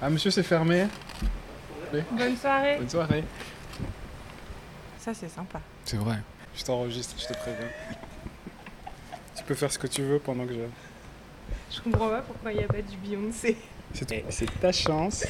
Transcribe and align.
Ah, 0.00 0.10
monsieur, 0.10 0.30
c'est 0.30 0.42
fermé. 0.42 0.86
Bonne 2.12 2.36
soirée. 2.36 2.76
Bonne 2.78 2.90
soirée. 2.90 3.24
Ça, 4.98 5.14
c'est 5.14 5.28
sympa. 5.28 5.60
C'est 5.84 5.96
vrai. 5.96 6.16
Je 6.54 6.64
t'enregistre, 6.64 7.14
je 7.18 7.26
te 7.26 7.32
préviens. 7.38 7.68
tu 9.36 9.44
peux 9.44 9.54
faire 9.54 9.70
ce 9.72 9.78
que 9.78 9.86
tu 9.86 10.02
veux 10.02 10.18
pendant 10.18 10.44
que 10.46 10.52
je. 10.54 11.74
Je 11.76 11.80
comprends 11.80 12.08
pas 12.08 12.22
pourquoi 12.22 12.52
il 12.52 12.58
n'y 12.58 12.64
a 12.64 12.68
pas 12.68 12.82
du 12.82 12.96
Beyoncé. 12.96 13.56
C'est 13.92 14.24
c'est 14.30 14.60
ta 14.60 14.72
chance. 14.72 15.24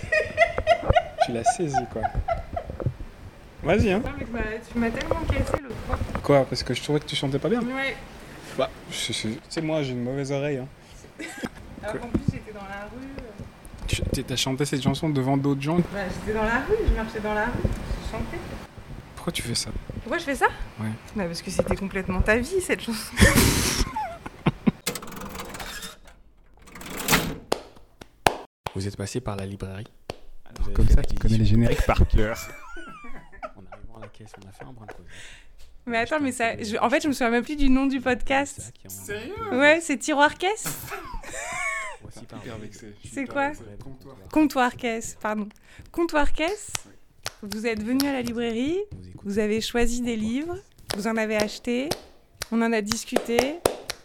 tu 1.26 1.32
l'as 1.32 1.44
saisi, 1.44 1.76
quoi. 1.92 2.02
Vas-y, 3.62 3.92
hein. 3.92 4.02
Non, 4.04 4.12
mais 4.18 4.24
tu 4.24 4.30
m'as- 4.30 4.40
tu 4.72 4.78
m'as 4.78 4.90
tellement 4.90 5.20
cassé 5.26 5.62
l'autre 5.62 5.74
fois. 5.86 5.98
Quoi 6.22 6.44
Parce 6.46 6.62
que 6.62 6.72
je 6.72 6.82
trouvais 6.82 7.00
que 7.00 7.06
tu 7.06 7.16
chantais 7.16 7.38
pas 7.38 7.48
bien. 7.48 7.60
Ouais. 7.60 7.96
Bah, 8.56 8.70
tu 8.90 9.12
sais, 9.12 9.60
moi, 9.60 9.82
j'ai 9.82 9.92
une 9.92 10.02
mauvaise 10.04 10.32
oreille. 10.32 10.58
Hein. 10.58 10.68
Alors 11.82 12.00
qu'en 12.00 12.08
plus, 12.08 12.22
j'étais 12.32 12.52
dans 12.52 12.60
la 12.60 12.84
rue. 12.84 13.25
Tu 13.86 14.02
chanté 14.36 14.64
cette 14.64 14.82
chanson 14.82 15.08
devant 15.08 15.36
d'autres 15.36 15.60
gens. 15.62 15.76
Bah, 15.76 16.00
j'étais 16.08 16.36
dans 16.36 16.44
la 16.44 16.60
rue, 16.60 16.74
je 16.88 16.92
marchais 16.94 17.20
dans 17.20 17.34
la 17.34 17.46
rue, 17.46 17.52
je 17.64 18.10
chantais. 18.10 18.38
Pourquoi 19.14 19.32
tu 19.32 19.42
fais 19.42 19.54
ça? 19.54 19.70
Pourquoi 20.02 20.18
je 20.18 20.24
fais 20.24 20.34
ça? 20.34 20.46
Ouais. 20.80 20.88
Bah, 21.14 21.24
parce 21.24 21.42
que 21.42 21.50
c'était 21.50 21.76
complètement 21.76 22.20
ta 22.20 22.36
vie, 22.36 22.60
cette 22.60 22.80
chanson. 22.82 23.12
Vous 28.74 28.86
êtes 28.86 28.96
passé 28.96 29.20
par 29.20 29.36
la 29.36 29.46
librairie? 29.46 29.86
Comme 30.74 30.88
ça, 30.88 31.02
tu 31.02 31.14
connais 31.16 31.38
les 31.38 31.44
génériques 31.46 31.84
par 31.86 32.06
cœur. 32.08 32.36
En 33.56 33.62
arrivant 33.72 33.96
à 33.98 34.00
la 34.02 34.08
caisse, 34.08 34.32
on 34.44 34.48
a 34.48 34.52
fait 34.52 34.64
un 34.64 34.72
brin 34.72 34.84
de 34.86 34.92
causette. 34.92 35.10
Mais 35.86 35.98
attends, 35.98 36.20
mais 36.20 36.32
ça. 36.32 36.56
je- 36.62 36.76
En 36.78 36.90
fait, 36.90 37.00
je 37.02 37.08
me 37.08 37.12
souviens 37.12 37.30
même 37.30 37.44
plus 37.44 37.56
du 37.56 37.70
nom 37.70 37.86
du 37.86 38.00
podcast. 38.00 38.72
Sérieux? 38.86 39.32
Ouais, 39.52 39.80
c'est 39.80 39.96
Tiroir 39.98 40.34
Caisse 40.34 40.64
C'est 43.12 43.26
quoi. 43.26 43.50
Comptoir. 43.82 44.16
Comptoir 44.32 44.76
Caisse, 44.76 45.16
pardon. 45.20 45.48
Comptoir 45.92 46.32
Caisse, 46.32 46.72
vous 47.42 47.66
êtes 47.66 47.82
venu 47.82 48.06
à 48.08 48.12
la 48.12 48.22
librairie, 48.22 48.78
Vous 49.24 49.38
avez 49.38 49.60
choisi 49.60 50.00
des 50.02 50.16
livres, 50.16 50.56
vous 50.96 51.06
en 51.08 51.16
avez 51.16 51.36
acheté, 51.36 51.88
on 52.52 52.62
en 52.62 52.72
a 52.72 52.80
discuté, 52.80 53.56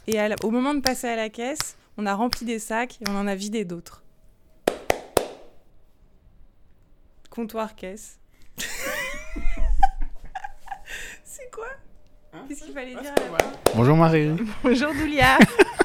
et 0.08 0.14
la- 0.14 0.36
au 0.44 0.50
moment 0.50 0.74
de 0.74 0.80
passer 0.82 1.08
à 1.08 1.16
la 1.16 1.30
caisse, 1.30 1.78
on 1.98 2.06
a 2.08 2.14
rempli 2.16 2.44
des 2.46 2.58
sacs 2.60 2.98
et 3.02 3.06
on 3.10 3.16
en 3.16 3.28
a 3.28 3.36
vidé 3.36 3.64
d'autres. 3.66 4.04
Comptoir 7.30 7.76
Caisse. 7.76 8.20
C'est 11.24 11.50
quoi? 11.54 11.68
Qu'est-ce 12.48 12.64
qu'il 12.64 12.74
fallait 12.74 12.96
dire 12.96 13.14
à 13.16 13.20
la 13.20 13.38
fin? 13.38 13.52
Bonjour 13.76 13.96
Marie. 13.96 14.32
Bonjour 14.64 14.92
Doulia 14.94 15.38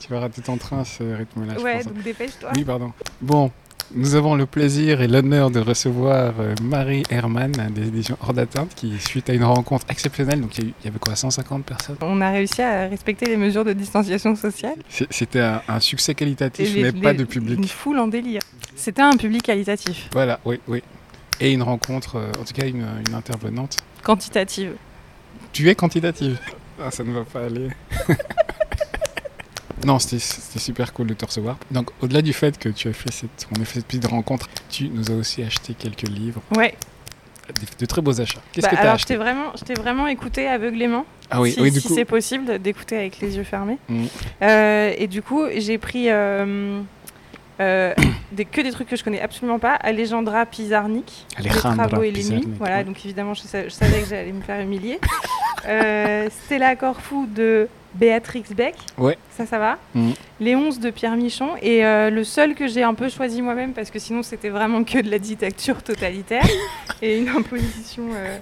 Tu 0.00 0.08
vas 0.12 0.20
rater 0.20 0.42
ton 0.42 0.56
train 0.56 0.80
à 0.80 0.84
ce 0.84 1.02
rythme-là, 1.02 1.54
je 1.58 1.62
Ouais, 1.62 1.76
pense. 1.76 1.86
donc 1.86 2.02
dépêche-toi. 2.02 2.50
Oui, 2.54 2.64
pardon. 2.64 2.92
Bon, 3.22 3.50
nous 3.94 4.14
avons 4.14 4.34
le 4.34 4.44
plaisir 4.46 5.00
et 5.00 5.08
l'honneur 5.08 5.50
de 5.50 5.60
recevoir 5.60 6.34
euh, 6.38 6.54
Marie 6.62 7.02
Herman 7.08 7.52
des 7.70 7.88
éditions 7.88 8.16
Hors 8.20 8.34
d'atteinte 8.34 8.72
qui, 8.74 8.98
suite 9.00 9.30
à 9.30 9.32
une 9.34 9.44
rencontre 9.44 9.86
exceptionnelle, 9.88 10.40
donc 10.42 10.58
il 10.58 10.72
y, 10.84 10.88
avait 10.88 10.98
quoi, 10.98 11.16
150 11.16 11.64
personnes? 11.64 11.96
On 12.02 12.20
a 12.20 12.30
réussi 12.30 12.60
à 12.62 12.88
respecter 12.88 13.26
les 13.26 13.36
mesures 13.36 13.64
de 13.64 13.72
distanciation 13.72 14.36
sociale. 14.36 14.76
C'était 15.10 15.40
un, 15.40 15.62
un 15.68 15.80
succès 15.80 16.14
qualitatif, 16.14 16.70
mais 16.74 16.90
les- 16.90 17.00
pas 17.00 17.14
de 17.14 17.20
Une 17.20 17.26
public. 17.26 17.68
foule 17.72 17.98
en 17.98 18.08
délire. 18.08 18.42
C'était 18.74 19.02
un 19.02 19.16
public 19.16 19.42
qualitatif, 19.44 20.08
Voilà, 20.12 20.40
oui, 20.44 20.60
oui. 20.68 20.82
Et 21.40 21.52
une 21.52 21.62
rencontre, 21.62 22.16
euh, 22.16 22.32
en 22.40 22.44
tout 22.44 22.54
cas 22.54 22.66
une, 22.66 22.86
une 23.08 23.14
intervenante. 23.14 23.76
quantitative. 24.02 24.72
Tu 25.52 25.68
es 25.70 25.74
quantitative. 25.74 26.38
Ah, 26.82 26.90
ça 26.90 27.02
ne 27.04 27.12
va 27.12 27.24
pas 27.24 27.44
aller. 27.44 27.68
non, 29.84 29.98
c'était 29.98 30.58
super 30.58 30.92
cool 30.92 31.08
de 31.08 31.14
te 31.14 31.24
recevoir. 31.26 31.56
Donc, 31.70 31.90
au-delà 32.00 32.22
du 32.22 32.32
fait 32.32 32.58
que 32.58 32.68
tu 32.68 32.88
as 32.88 32.92
fait 32.92 33.12
cette, 33.12 33.46
on 33.56 33.60
a 33.60 33.64
fait 33.64 33.74
cette 33.80 33.86
petite 33.86 34.06
rencontre, 34.06 34.48
tu 34.70 34.88
nous 34.88 35.10
as 35.10 35.14
aussi 35.14 35.42
acheté 35.42 35.74
quelques 35.74 36.08
livres, 36.08 36.40
Ouais. 36.56 36.74
de 37.78 37.86
très 37.86 38.00
beaux 38.02 38.20
achats. 38.20 38.40
Qu'est-ce 38.52 38.66
Bah, 38.66 38.70
que 38.70 38.74
tu 38.74 38.80
as 38.80 38.82
alors, 38.82 38.92
je 38.96 39.02
acheté 39.02 39.14
t'ai 39.14 39.18
vraiment, 39.18 39.52
je 39.56 39.64
t'ai 39.64 39.74
vraiment 39.74 40.06
écouté 40.08 40.48
aveuglément. 40.48 41.04
Ah 41.30 41.40
oui, 41.40 41.52
si 41.52 41.60
oui, 41.60 41.70
du 41.70 41.80
si 41.80 41.88
coup. 41.88 41.94
c'est 41.94 42.04
possible 42.04 42.58
d'écouter 42.60 42.96
avec 42.96 43.20
les 43.20 43.36
yeux 43.36 43.44
fermés. 43.44 43.78
Mhm. 43.88 44.06
Euh, 44.42 44.92
et 44.96 45.06
du 45.08 45.22
coup, 45.22 45.42
j'ai 45.56 45.76
pris 45.78 46.06
euh, 46.08 46.80
euh, 47.60 47.94
des, 48.32 48.44
que 48.44 48.60
des 48.62 48.70
trucs 48.72 48.88
que 48.88 48.96
je 48.96 49.04
connais 49.04 49.20
absolument 49.20 49.58
pas. 49.58 49.74
Alejandra 49.74 50.46
Pizarnik, 50.46 51.26
Les 51.38 51.50
Alejandra 51.50 51.86
travaux 51.86 52.02
et 52.02 52.10
les 52.10 52.24
nuits. 52.30 52.48
Voilà, 52.58 52.78
ouais. 52.78 52.84
donc 52.84 53.04
évidemment, 53.04 53.34
je, 53.34 53.42
je 53.42 53.68
savais 53.68 54.00
que 54.02 54.08
j'allais 54.08 54.32
me 54.32 54.42
faire 54.42 54.60
humilier. 54.60 54.98
Stella 55.64 56.76
Corfou 56.76 57.26
de 57.26 57.68
Béatrix 57.98 58.44
Beck. 58.54 58.74
Ouais. 58.98 59.16
Ça, 59.36 59.46
ça 59.46 59.58
va. 59.58 59.78
Les 60.40 60.54
11 60.56 60.80
de 60.80 60.90
Pierre 60.90 61.16
Michon. 61.16 61.50
Et 61.62 61.84
euh, 61.84 62.10
le 62.10 62.24
seul 62.24 62.54
que 62.54 62.66
j'ai 62.66 62.82
un 62.82 62.94
peu 62.94 63.08
choisi 63.08 63.42
moi-même, 63.42 63.72
parce 63.72 63.90
que 63.90 63.98
sinon, 63.98 64.22
c'était 64.22 64.48
vraiment 64.50 64.84
que 64.84 65.00
de 65.00 65.10
la 65.10 65.18
dictature 65.18 65.82
totalitaire 65.82 66.46
et 67.02 67.18
une 67.18 67.28
imposition. 67.28 68.04
euh, 68.14 68.38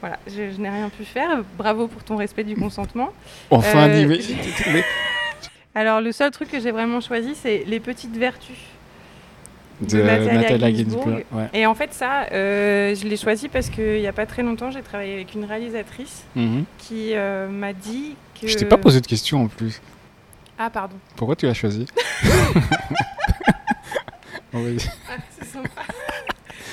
voilà, 0.00 0.18
je, 0.26 0.50
je 0.54 0.60
n'ai 0.60 0.68
rien 0.70 0.88
pu 0.90 1.04
faire. 1.04 1.42
Bravo 1.56 1.88
pour 1.88 2.04
ton 2.04 2.16
respect 2.16 2.44
du 2.44 2.54
consentement. 2.56 3.10
Enfin, 3.50 3.88
Euh, 3.88 4.80
Alors, 5.74 6.00
le 6.00 6.10
seul 6.12 6.30
truc 6.30 6.50
que 6.50 6.58
j'ai 6.60 6.70
vraiment 6.70 7.00
choisi, 7.02 7.34
c'est 7.34 7.64
Les 7.66 7.80
Petites 7.80 8.16
Vertus. 8.16 8.56
De 9.80 10.02
Ginsburg. 10.02 10.74
Ginsburg. 10.74 11.22
Ouais. 11.32 11.48
Et 11.52 11.66
en 11.66 11.74
fait, 11.74 11.92
ça, 11.92 12.26
euh, 12.32 12.94
je 12.94 13.06
l'ai 13.06 13.16
choisi 13.16 13.48
parce 13.48 13.68
qu'il 13.68 14.00
n'y 14.00 14.06
a 14.06 14.12
pas 14.12 14.26
très 14.26 14.42
longtemps, 14.42 14.70
j'ai 14.70 14.82
travaillé 14.82 15.14
avec 15.14 15.34
une 15.34 15.44
réalisatrice 15.44 16.24
Mhm. 16.34 16.64
qui 16.78 17.10
euh, 17.14 17.48
m'a 17.48 17.72
dit 17.72 18.16
que. 18.40 18.46
Je 18.48 18.56
t'ai 18.56 18.64
pas 18.64 18.78
posé 18.78 19.00
de 19.00 19.06
question 19.06 19.42
en 19.44 19.48
plus. 19.48 19.80
Ah, 20.58 20.70
pardon. 20.70 20.96
Pourquoi 21.16 21.36
tu 21.36 21.46
l'as 21.46 21.52
choisi 21.54 21.86
Bon, 24.52 24.62
vas-y. 24.62 24.78
Ah, 25.10 25.16
c'est 25.38 25.44
sympa. 25.46 25.68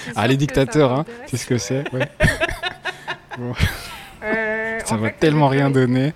C'est 0.06 0.14
Ah, 0.16 0.28
les 0.28 0.38
dictateurs, 0.38 0.92
hein, 0.94 1.06
c'est 1.28 1.38
ce 1.38 1.46
que 1.46 1.58
c'est. 1.58 1.84
ouais. 1.94 2.08
Euh, 4.26 4.80
Ça 4.86 4.96
va 4.96 5.10
fait, 5.10 5.16
tellement 5.20 5.50
rien 5.50 5.70
donner. 5.70 6.14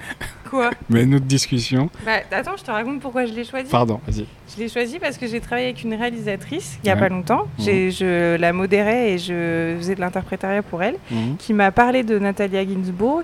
Quoi 0.50 0.72
Mais 0.90 1.06
notre 1.06 1.26
discussion. 1.26 1.90
bah, 2.06 2.20
Attends, 2.32 2.58
je 2.58 2.64
te 2.64 2.72
raconte 2.72 3.00
pourquoi 3.02 3.26
je 3.26 3.34
l'ai 3.34 3.44
choisi. 3.44 3.70
Pardon, 3.70 4.00
vas-y. 4.08 4.26
Je 4.56 4.62
l'ai 4.62 4.70
choisi 4.70 5.00
parce 5.00 5.18
que 5.18 5.28
j'ai 5.28 5.40
travaillé 5.42 5.68
avec 5.68 5.84
une 5.84 5.94
réalisatrice 5.94 6.78
il 6.84 6.86
n'y 6.88 6.92
a 6.92 6.94
Ouais. 6.94 7.00
pas 7.00 7.10
longtemps. 7.10 7.48
Mhm. 7.60 7.66
Je 7.92 8.36
la 8.38 8.54
modérais 8.54 9.12
et 9.14 9.18
je 9.18 9.76
faisais 9.78 9.96
de 9.96 10.00
l'interprétariat 10.02 10.62
pour 10.64 10.82
elle. 10.84 10.96
Mhm. 11.12 11.38
qui 11.38 11.54
m'a 11.54 11.72
parlé 11.72 12.04
de 12.04 12.18
Natalia 12.20 12.64
Ginsburg 12.66 13.24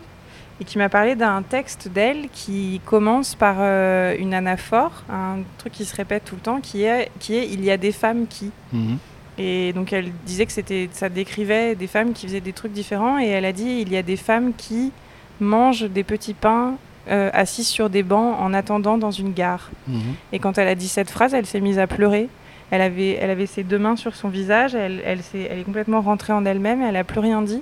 et 0.61 0.65
qui 0.65 0.77
m'a 0.77 0.89
parlé 0.89 1.15
d'un 1.15 1.41
texte 1.41 1.87
d'elle 1.87 2.27
qui 2.31 2.79
commence 2.85 3.35
par 3.35 3.55
euh, 3.59 4.15
une 4.19 4.33
anaphore, 4.33 5.03
un 5.11 5.37
truc 5.57 5.73
qui 5.73 5.85
se 5.85 5.95
répète 5.95 6.25
tout 6.25 6.35
le 6.35 6.41
temps, 6.41 6.59
qui 6.61 6.83
est, 6.83 7.09
qui 7.19 7.35
est 7.35 7.47
Il 7.51 7.63
y 7.63 7.71
a 7.71 7.77
des 7.77 7.91
femmes 7.91 8.27
qui. 8.27 8.51
Mhm. 8.71 8.97
Et 9.39 9.73
donc 9.73 9.91
elle 9.93 10.11
disait 10.25 10.45
que 10.45 10.51
c'était, 10.51 10.89
ça 10.91 11.09
décrivait 11.09 11.73
des 11.75 11.87
femmes 11.87 12.13
qui 12.13 12.27
faisaient 12.27 12.39
des 12.41 12.53
trucs 12.53 12.71
différents 12.73 13.17
et 13.19 13.27
elle 13.29 13.45
a 13.45 13.51
dit 13.51 13.79
Il 13.81 13.91
y 13.91 13.97
a 13.97 14.03
des 14.03 14.15
femmes 14.17 14.51
qui 14.55 14.91
mangent 15.39 15.89
des 15.89 16.03
petits 16.03 16.35
pains 16.35 16.75
euh, 17.09 17.29
assises 17.33 17.67
sur 17.67 17.89
des 17.89 18.03
bancs 18.03 18.35
en 18.39 18.53
attendant 18.53 18.97
dans 18.97 19.11
une 19.11 19.33
gare. 19.33 19.69
Mhm. 19.87 20.01
Et 20.31 20.39
quand 20.39 20.57
elle 20.57 20.67
a 20.67 20.75
dit 20.75 20.87
cette 20.87 21.09
phrase, 21.09 21.33
elle 21.33 21.45
s'est 21.45 21.59
mise 21.61 21.79
à 21.79 21.87
pleurer. 21.87 22.29
Elle 22.71 22.81
avait, 22.81 23.13
elle 23.21 23.29
avait 23.29 23.45
ses 23.45 23.63
deux 23.63 23.77
mains 23.77 23.95
sur 23.95 24.15
son 24.15 24.29
visage, 24.29 24.73
elle, 24.73 25.01
elle, 25.05 25.21
s'est- 25.21 25.47
elle 25.51 25.59
est 25.59 25.63
complètement 25.63 26.01
rentrée 26.01 26.33
en 26.33 26.43
elle-même, 26.45 26.81
elle 26.81 26.93
n'a 26.93 27.03
plus 27.03 27.19
rien 27.19 27.41
dit. 27.41 27.61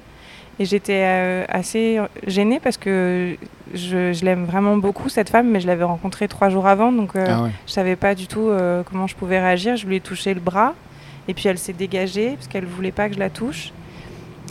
Et 0.59 0.65
j'étais 0.65 1.01
euh, 1.03 1.43
assez 1.49 1.99
gênée 2.27 2.59
parce 2.61 2.77
que 2.77 3.35
je, 3.73 4.13
je 4.13 4.23
l'aime 4.25 4.45
vraiment 4.45 4.77
beaucoup, 4.77 5.09
cette 5.09 5.29
femme, 5.29 5.49
mais 5.49 5.59
je 5.59 5.67
l'avais 5.67 5.83
rencontrée 5.85 6.27
trois 6.27 6.49
jours 6.49 6.67
avant, 6.67 6.91
donc 6.91 7.15
euh, 7.15 7.25
Ah 7.27 7.41
ouais. 7.43 7.49
je 7.67 7.71
savais 7.71 7.95
pas 7.95 8.15
du 8.15 8.27
tout 8.27 8.51
comment 8.89 9.07
je 9.07 9.15
pouvais 9.15 9.39
réagir. 9.39 9.75
Je 9.75 9.87
lui 9.87 9.95
ai 9.97 10.01
touché 10.01 10.33
le 10.33 10.39
bras, 10.39 10.75
et 11.27 11.33
puis 11.33 11.47
elle 11.49 11.57
s'est 11.57 11.73
dégagée 11.73 12.31
parce 12.35 12.47
qu'elle 12.47 12.65
voulait 12.65 12.91
pas 12.91 13.07
que 13.09 13.15
je 13.15 13.19
la 13.19 13.29
touche. 13.29 13.71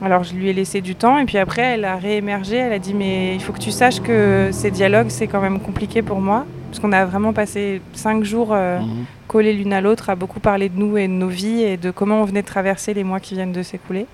Alors 0.03 0.25
je 0.25 0.35
lui 0.35 0.49
ai 0.49 0.53
laissé 0.53 0.81
du 0.81 0.95
temps, 0.95 1.19
et 1.19 1.25
puis 1.27 1.37
après 1.39 1.63
elle 1.63 1.85
a 1.85 1.97
réémergé, 1.97 2.57
elle 2.57 2.73
a 2.73 2.79
dit 2.79 2.95
mais 2.95 3.35
il 3.35 3.41
faut 3.43 3.53
que 3.53 3.59
tu 3.59 3.71
saches 3.71 4.01
que 4.01 4.49
ces 4.53 4.71
dialogues 4.71 5.11
c'est 5.11 5.27
quand 5.27 5.41
même 5.43 5.61
compliqué 5.61 6.01
pour 6.03 6.21
moi, 6.21 6.47
parce 6.71 6.79
qu'on 6.81 6.93
a 6.93 7.05
vraiment 7.05 7.33
passé 7.35 7.83
cinq 7.93 8.25
jours 8.25 8.49
euh, 8.53 8.79
Mhm. 8.81 9.05
collés 9.29 9.53
l'une 9.53 9.73
à 9.73 9.81
l'autre, 9.81 10.09
à 10.11 10.15
beaucoup 10.17 10.41
parler 10.41 10.69
de 10.71 10.79
nous 10.79 10.97
et 10.97 11.07
de 11.07 11.13
nos 11.13 11.29
vies 11.29 11.63
et 11.63 11.77
de 11.77 11.91
comment 11.91 12.23
on 12.23 12.25
venait 12.25 12.43
de 12.43 12.47
traverser 12.47 12.95
les 12.95 13.05
mois 13.05 13.21
qui 13.21 13.35
viennent 13.35 13.53
de 13.53 13.63
s'écouler. 13.63 14.07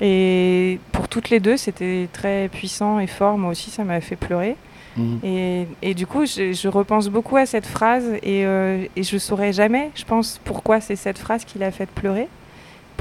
Et 0.00 0.78
pour 0.92 1.08
toutes 1.08 1.30
les 1.30 1.38
deux, 1.40 1.56
c'était 1.56 2.08
très 2.12 2.48
puissant 2.48 2.98
et 2.98 3.06
fort. 3.06 3.38
Moi 3.38 3.50
aussi, 3.50 3.70
ça 3.70 3.84
m'a 3.84 4.00
fait 4.00 4.16
pleurer. 4.16 4.56
Mhm. 4.96 5.18
Et, 5.24 5.66
et 5.82 5.94
du 5.94 6.06
coup, 6.06 6.26
je, 6.26 6.52
je 6.52 6.68
repense 6.68 7.08
beaucoup 7.08 7.36
à 7.36 7.46
cette 7.46 7.66
phrase 7.66 8.04
et, 8.22 8.44
euh, 8.46 8.84
et 8.96 9.02
je 9.02 9.16
saurais 9.18 9.52
jamais, 9.52 9.90
je 9.94 10.04
pense, 10.04 10.40
pourquoi 10.44 10.80
c'est 10.80 10.96
cette 10.96 11.18
phrase 11.18 11.44
qui 11.44 11.58
l'a 11.58 11.70
fait 11.70 11.86
pleurer, 11.88 12.28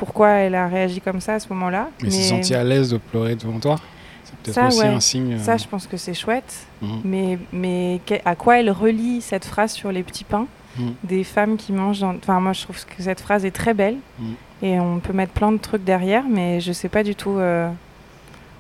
pourquoi 0.02 0.30
elle 0.30 0.56
a 0.56 0.68
réagi 0.68 1.00
comme 1.00 1.22
ça 1.22 1.36
à 1.36 1.40
ce 1.40 1.48
moment-là. 1.50 1.90
Mais 2.02 2.10
s'est 2.10 2.24
senti 2.24 2.56
à 2.56 2.64
l'aise 2.64 2.90
de 2.90 2.98
pleurer 2.98 3.36
devant 3.36 3.60
toi 3.60 3.76
C'est 4.24 4.36
peut-être 4.38 4.56
Ça, 4.56 4.68
aussi 4.70 4.80
ouais. 4.80 4.88
un 4.88 5.00
signe. 5.00 5.34
euh, 5.34 5.38
Ça, 5.38 5.58
je 5.58 5.68
pense 5.68 5.86
que 5.86 5.96
c'est 5.96 6.16
chouette. 6.16 6.66
mhm. 6.82 7.38
Mais, 7.54 8.02
à 8.26 8.34
quoi 8.36 8.60
elle 8.60 8.72
relie 8.72 9.22
cette 9.22 9.46
phrase 9.46 9.74
sur 9.74 9.92
les 9.92 10.02
petits 10.02 10.24
pains 10.24 10.48
Mhm. 10.80 10.94
des 11.04 11.24
femmes 11.24 11.56
qui 11.58 11.72
mangent 11.74 12.00
dans... 12.00 12.16
Enfin, 12.16 12.40
moi, 12.40 12.54
je 12.54 12.64
trouve 12.64 12.84
que 12.84 13.04
cette 13.04 13.20
phrase 13.22 13.46
est 13.46 13.52
très 13.52 13.76
belle. 13.76 13.98
Mhm. 14.20 14.34
Et 14.64 14.80
on 14.80 15.00
peut 15.00 15.14
mettre 15.14 15.34
plein 15.34 15.52
de 15.52 15.58
trucs 15.58 15.84
derrière, 15.84 16.24
mais 16.28 16.60
je 16.62 16.72
sais 16.72 16.90
pas 16.90 17.04
du 17.04 17.14
tout 17.14 17.38
euh, 17.38 17.70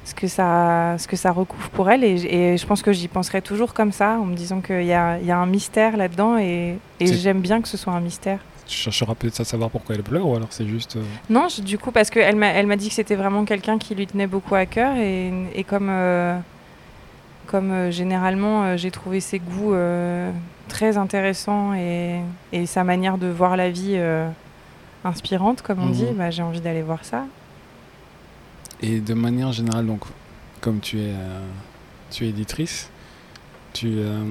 ce, 0.05 0.13
que 0.13 0.27
ça, 0.27 0.95
ce 0.99 1.07
que 1.07 1.15
ça 1.15 1.31
recouvre 1.31 1.69
pour 1.69 1.89
elle. 1.89 2.03
Et, 2.03 2.55
je 2.57 2.65
pense 2.67 2.83
que 2.83 2.91
j'y 2.91 3.07
penserai 3.07 3.41
toujours 3.41 3.73
comme 3.73 3.91
ça, 3.91 4.19
en 4.19 4.25
me 4.25 4.35
disant 4.35 4.61
qu'il 4.61 4.83
y 4.85 4.93
a, 4.93 5.17
il 5.19 5.25
y 5.25 5.31
a 5.31 5.37
un 5.39 5.45
mystère 5.47 5.97
là-dedans. 5.97 6.37
Et, 6.37 6.77
j'aime 6.99 7.39
bien 7.41 7.61
que 7.61 7.67
ce 7.67 7.77
soit 7.77 7.93
un 7.93 8.01
mystère. 8.01 8.39
Tu 8.71 8.77
chercheras 8.77 9.15
peut-être 9.15 9.39
à 9.41 9.43
savoir 9.45 9.69
pourquoi 9.69 9.95
elle 9.95 10.03
pleure 10.03 10.25
ou 10.27 10.35
alors 10.35 10.47
c'est 10.51 10.65
juste. 10.67 10.95
euh, 10.95 11.03
Non, 11.29 11.47
je- 11.49 11.61
du 11.61 11.77
coup, 11.77 11.91
parce 11.91 12.09
qu'elle 12.09 12.35
m'a, 12.35 12.47
elle 12.47 12.67
m'a 12.67 12.75
dit 12.77 12.87
que 12.89 12.93
c'était 12.95 13.15
vraiment 13.15 13.45
quelqu'un 13.45 13.77
qui 13.77 13.93
lui 13.95 14.07
tenait 14.07 14.27
beaucoup 14.27 14.55
à 14.55 14.65
cœur 14.65 14.95
et, 14.97 15.31
et 15.53 15.63
comme, 15.63 15.87
euh, 15.89 16.37
comme 17.47 17.71
euh, 17.71 17.91
généralement 17.91 18.77
j'ai 18.77 18.91
trouvé 18.91 19.19
ses 19.19 19.39
goûts 19.39 19.75
très 20.69 20.95
intéressants 20.97 21.73
et, 21.73 22.21
et 22.53 22.65
sa 22.65 22.83
manière 22.83 23.17
de 23.17 23.27
voir 23.27 23.57
la 23.57 23.69
vie 23.69 23.99
inspirante, 25.03 25.61
comme 25.61 25.79
on 25.81 25.87
Mhm. 25.87 25.91
dit, 25.93 26.07
bah, 26.15 26.29
j'ai 26.31 26.43
envie 26.43 26.61
d'aller 26.61 26.81
voir 26.83 27.03
ça. 27.03 27.25
Et 28.81 28.99
de 28.99 29.13
manière 29.13 29.51
générale, 29.51 29.85
donc, 29.85 30.01
comme 30.61 30.79
tu 30.79 30.99
es, 30.99 31.11
tu 32.09 32.25
es 32.25 32.29
éditrice, 32.29 32.89
tu, 33.73 33.87
euh, 33.97 34.23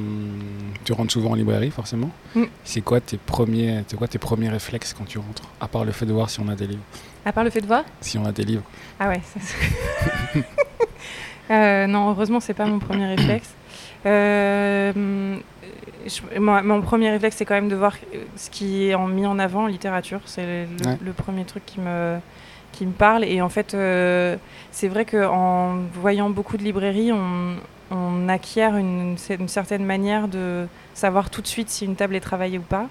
tu 0.84 0.92
rentres 0.92 1.12
souvent 1.12 1.30
en 1.30 1.34
librairie, 1.34 1.70
forcément. 1.70 2.10
Mm. 2.34 2.44
C'est 2.64 2.80
quoi 2.80 3.00
tes 3.00 3.16
premiers, 3.16 3.84
quoi 3.96 4.08
tes 4.08 4.18
premiers 4.18 4.48
réflexes 4.50 4.94
quand 4.96 5.04
tu 5.04 5.18
rentres 5.18 5.42
À 5.60 5.68
part 5.68 5.84
le 5.84 5.92
fait 5.92 6.06
de 6.06 6.12
voir 6.12 6.30
si 6.30 6.40
on 6.40 6.48
a 6.48 6.54
des 6.54 6.66
livres? 6.66 6.82
À 7.24 7.32
part 7.32 7.44
le 7.44 7.50
fait 7.50 7.60
de 7.60 7.66
voir? 7.66 7.84
Si 8.00 8.16
on 8.18 8.24
a 8.24 8.32
des 8.32 8.44
livres. 8.44 8.62
Ah 8.98 9.08
ouais, 9.08 9.20
ça 9.24 9.40
c'est- 9.40 10.44
Euh, 11.50 11.88
non, 11.88 12.10
heureusement, 12.10 12.38
c'est 12.38 12.54
pas 12.54 12.64
mon 12.66 12.78
premier 12.78 13.06
réflexe. 13.06 13.52
Euh, 14.06 15.36
je- 16.06 16.38
moi, 16.38 16.62
mon 16.62 16.80
premier 16.80 17.10
réflexe, 17.10 17.36
c'est 17.38 17.44
quand 17.44 17.54
même 17.56 17.68
de 17.68 17.74
voir 17.74 17.96
ce 18.36 18.50
qui 18.50 18.84
est 18.88 18.94
en- 18.94 19.08
mis 19.08 19.26
en 19.26 19.36
avant 19.40 19.64
en 19.64 19.66
littérature. 19.66 20.20
C'est 20.26 20.46
le, 20.46 20.88
Ouais. 20.88 20.96
le 21.04 21.12
premier 21.12 21.44
truc 21.44 21.66
qui 21.66 21.80
me, 21.80 22.18
qui 22.70 22.86
me 22.86 22.92
parle. 22.92 23.24
Et 23.24 23.40
en 23.42 23.48
fait, 23.48 23.76
c'est 24.70 24.88
vrai 24.88 25.04
qu'en 25.04 25.78
voyant 25.94 26.30
beaucoup 26.30 26.56
de 26.56 26.62
librairies, 26.62 27.10
on, 27.12 27.56
on 27.90 28.28
acquiert 28.28 28.76
une, 28.76 29.16
une 29.38 29.48
certaine 29.48 29.84
manière 29.84 30.28
de 30.28 30.66
savoir 30.94 31.30
tout 31.30 31.42
de 31.42 31.46
suite 31.46 31.68
si 31.70 31.84
une 31.84 31.96
table 31.96 32.14
est 32.16 32.20
travaillée 32.20 32.58
ou 32.58 32.62
pas. 32.62 32.86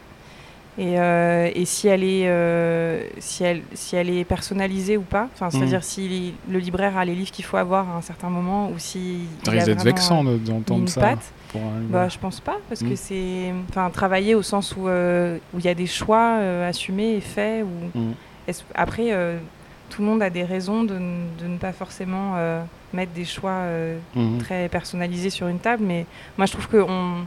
Et, 0.77 0.97
euh, 0.97 1.49
et 1.55 1.65
si, 1.65 1.89
elle 1.89 2.03
est, 2.05 2.27
euh, 2.29 3.01
si, 3.17 3.43
elle, 3.43 3.63
si 3.73 3.97
elle 3.97 4.09
est 4.09 4.23
personnalisée 4.23 4.95
ou 4.95 5.01
pas. 5.01 5.27
Enfin, 5.33 5.49
C'est-à-dire 5.49 5.83
si 5.83 6.33
le 6.49 6.57
libraire 6.59 6.97
a 6.97 7.03
les 7.03 7.15
livres 7.15 7.31
qu'il 7.31 7.43
faut 7.43 7.57
avoir 7.57 7.89
à 7.89 7.97
un 7.97 8.01
certain 8.01 8.29
moment 8.29 8.69
ou 8.69 8.75
si. 8.77 9.21
Ça 9.43 9.51
risque 9.51 9.65
d'être 9.65 9.83
vexant 9.83 10.25
euh, 10.25 10.37
d'entendre 10.37 10.87
ça. 10.87 11.01
patte. 11.01 11.33
pour 11.49 11.61
un 11.61 11.81
Bah, 11.89 12.07
je 12.07 12.17
pense 12.17 12.39
pas, 12.39 12.57
parce 12.69 12.81
Mm. 12.81 12.89
que 12.89 12.95
c'est. 12.95 13.53
Enfin, 13.69 13.89
travailler 13.89 14.35
au 14.35 14.41
sens 14.41 14.73
où 14.77 14.83
où 14.87 15.59
il 15.59 15.65
y 15.65 15.67
a 15.67 15.73
des 15.75 15.87
choix 15.87 16.35
assumés 16.65 17.15
et 17.15 17.21
faits. 17.21 17.65
Ou... 17.65 17.97
Mm. 17.99 18.13
Après, 18.73 19.11
tout 19.89 20.01
le 20.01 20.07
monde 20.07 20.21
a 20.21 20.29
des 20.29 20.43
raisons 20.43 20.83
de, 20.83 20.97
ne 20.97 21.57
pas 21.57 21.71
forcément 21.73 22.33
euh, 22.37 22.61
mettre 22.93 23.11
des 23.13 23.25
choix 23.25 23.51
euh, 23.51 23.97
Mhm. 24.15 24.37
très 24.39 24.69
personnalisés 24.69 25.29
sur 25.29 25.47
une 25.47 25.59
table. 25.59 25.83
Mais 25.85 26.05
moi, 26.37 26.45
je 26.45 26.51
trouve 26.53 26.67
qu'on 26.67 27.25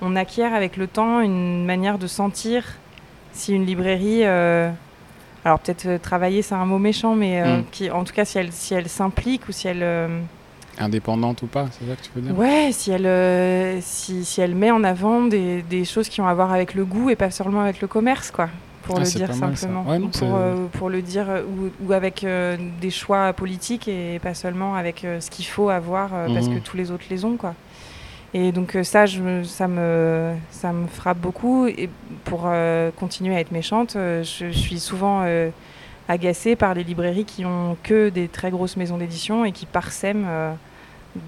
on 0.00 0.16
acquiert 0.16 0.54
avec 0.54 0.76
le 0.76 0.86
temps 0.86 1.20
une 1.20 1.64
manière 1.64 1.98
de 1.98 2.06
sentir 2.06 2.64
si 3.32 3.52
une 3.54 3.64
librairie. 3.66 4.20
euh, 4.24 4.70
alors, 5.44 5.60
peut-être 5.60 6.00
travailler, 6.02 6.42
c'est 6.42 6.54
un 6.54 6.66
mot 6.66 6.78
méchant, 6.78 7.14
mais 7.14 7.42
Mm. 7.42 7.64
qui, 7.70 7.90
en 7.90 8.04
tout 8.04 8.12
cas, 8.12 8.24
si 8.24 8.38
elle, 8.38 8.52
si 8.52 8.74
elle 8.74 8.88
s'implique 8.88 9.48
ou 9.48 9.52
si 9.52 9.68
elle. 9.68 9.84
Indépendante 10.80 11.42
ou 11.42 11.46
pas, 11.46 11.66
c'est 11.72 11.86
ça 11.86 11.96
que 11.96 12.02
tu 12.02 12.10
veux 12.14 12.20
dire? 12.20 12.36
Ouais, 12.36 12.70
si 12.72 12.90
elle, 12.92 13.82
si, 13.82 14.24
si 14.24 14.40
elle 14.40 14.54
met 14.54 14.70
en 14.70 14.84
avant 14.84 15.22
des, 15.22 15.62
des 15.62 15.84
choses 15.84 16.08
qui 16.08 16.20
ont 16.20 16.28
à 16.28 16.34
voir 16.34 16.52
avec 16.52 16.74
le 16.74 16.84
goût 16.84 17.10
et 17.10 17.16
pas 17.16 17.30
seulement 17.32 17.60
avec 17.62 17.80
le 17.80 17.88
commerce, 17.88 18.30
quoi, 18.30 18.48
pour 18.88 18.96
Ah, 18.96 19.00
le 19.00 19.04
c'est 19.06 19.18
dire 19.18 19.28
pas 19.28 19.36
mal, 19.36 19.56
ça. 19.56 19.60
simplement. 19.66 19.88
Ouais, 19.88 19.98
non, 19.98 20.06
Ou 20.06 20.10
c'est- 20.12 20.18
pour, 20.26 20.36
euh, 20.36 20.66
pour 20.72 20.90
le 20.90 21.02
dire, 21.02 21.26
euh, 21.30 21.42
ou, 21.44 21.86
ou 21.86 21.92
avec 21.92 22.24
euh, 22.24 22.56
des 22.80 22.90
choix 22.90 23.32
politiques 23.32 23.86
et 23.86 24.18
pas 24.20 24.34
seulement 24.34 24.74
avec 24.74 25.04
euh, 25.04 25.20
ce 25.20 25.30
qu'il 25.30 25.44
faut 25.46 25.68
avoir 25.70 26.10
euh, 26.14 26.26
parce 26.34 26.48
Mhm. 26.48 26.54
que 26.56 26.58
tous 26.60 26.76
les 26.76 26.90
autres 26.90 27.04
les 27.10 27.24
ont, 27.24 27.36
quoi. 27.36 27.54
Et 28.34 28.52
donc 28.52 28.74
euh, 28.76 28.82
ça, 28.84 29.06
je, 29.06 29.42
ça, 29.44 29.68
me, 29.68 30.34
ça 30.50 30.72
me 30.72 30.86
frappe 30.86 31.18
beaucoup. 31.18 31.66
Et 31.66 31.88
pour 32.24 32.42
euh, 32.46 32.90
continuer 32.96 33.36
à 33.36 33.40
être 33.40 33.52
méchante, 33.52 33.94
euh, 33.96 34.22
je, 34.22 34.50
suis 34.50 34.78
souvent 34.80 35.22
euh, 35.24 35.48
agacée 36.08 36.56
par 36.56 36.74
les 36.74 36.84
librairies 36.84 37.24
qui 37.24 37.44
ont 37.46 37.76
que 37.82 38.08
des 38.10 38.28
très 38.28 38.50
grosses 38.50 38.76
maisons 38.76 38.98
d'édition 38.98 39.44
et 39.44 39.52
qui 39.52 39.64
parsèment 39.66 40.26
euh, 40.28 40.52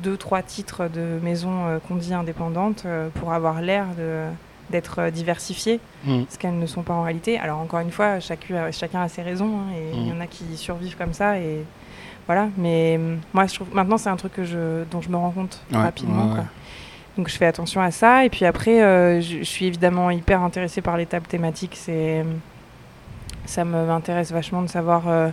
deux, 0.02 0.16
trois 0.16 0.42
titres 0.42 0.88
de 0.92 1.18
maisons 1.22 1.66
euh, 1.66 1.78
qu'on 1.88 1.96
dit 1.96 2.12
indépendantes 2.14 2.82
euh, 2.86 3.08
pour 3.14 3.32
avoir 3.32 3.60
l'air 3.62 3.86
de- 3.98 4.26
d'être 4.70 4.98
euh, 5.00 5.10
diversifiées, 5.10 5.80
Mhm. 6.06 6.26
ce 6.28 6.38
qu'elles 6.38 6.58
ne 6.58 6.66
sont 6.66 6.82
pas 6.82 6.94
en 6.94 7.02
réalité. 7.02 7.38
Alors 7.38 7.58
encore 7.58 7.80
une 7.80 7.90
fois, 7.90 8.20
chacun, 8.20 8.70
chacun 8.70 9.02
a 9.02 9.08
ses 9.08 9.22
raisons 9.22 9.50
hein, 9.60 9.72
et 9.76 9.96
il 9.96 10.08
y 10.08 10.12
en 10.12 10.20
a 10.20 10.26
qui 10.26 10.44
survivent 10.56 10.96
comme 10.96 11.12
ça 11.12 11.38
et 11.38 11.64
voilà. 12.26 12.48
Mais 12.56 12.96
hum, 12.96 13.18
moi, 13.32 13.46
je 13.46 13.54
trouve 13.54 13.68
maintenant 13.74 13.98
c'est 13.98 14.08
un 14.08 14.16
truc 14.16 14.32
que 14.32 14.44
je, 14.44 14.84
dont 14.90 15.00
je 15.00 15.08
me 15.10 15.16
rends 15.16 15.30
compte 15.32 15.60
Ouais, 15.72 15.78
rapidement. 15.78 16.24
ouais, 16.24 16.28
quoi. 16.30 16.38
ouais. 16.40 16.44
Donc 17.18 17.28
je 17.28 17.36
fais 17.36 17.46
attention 17.46 17.80
à 17.82 17.90
ça. 17.90 18.24
Et 18.24 18.30
puis 18.30 18.44
après, 18.44 18.82
euh, 18.82 19.20
je, 19.20 19.38
je 19.38 19.44
suis 19.44 19.66
évidemment 19.66 20.10
hyper 20.10 20.42
intéressée 20.42 20.80
par 20.80 20.96
les 20.96 21.06
tables 21.06 21.26
thématiques. 21.26 21.74
C'est, 21.76 22.24
ça 23.46 23.64
me- 23.64 23.84
m'intéresse 23.86 24.30
vachement 24.32 24.62
de 24.62 24.68
savoir, 24.68 25.02
euh, 25.08 25.28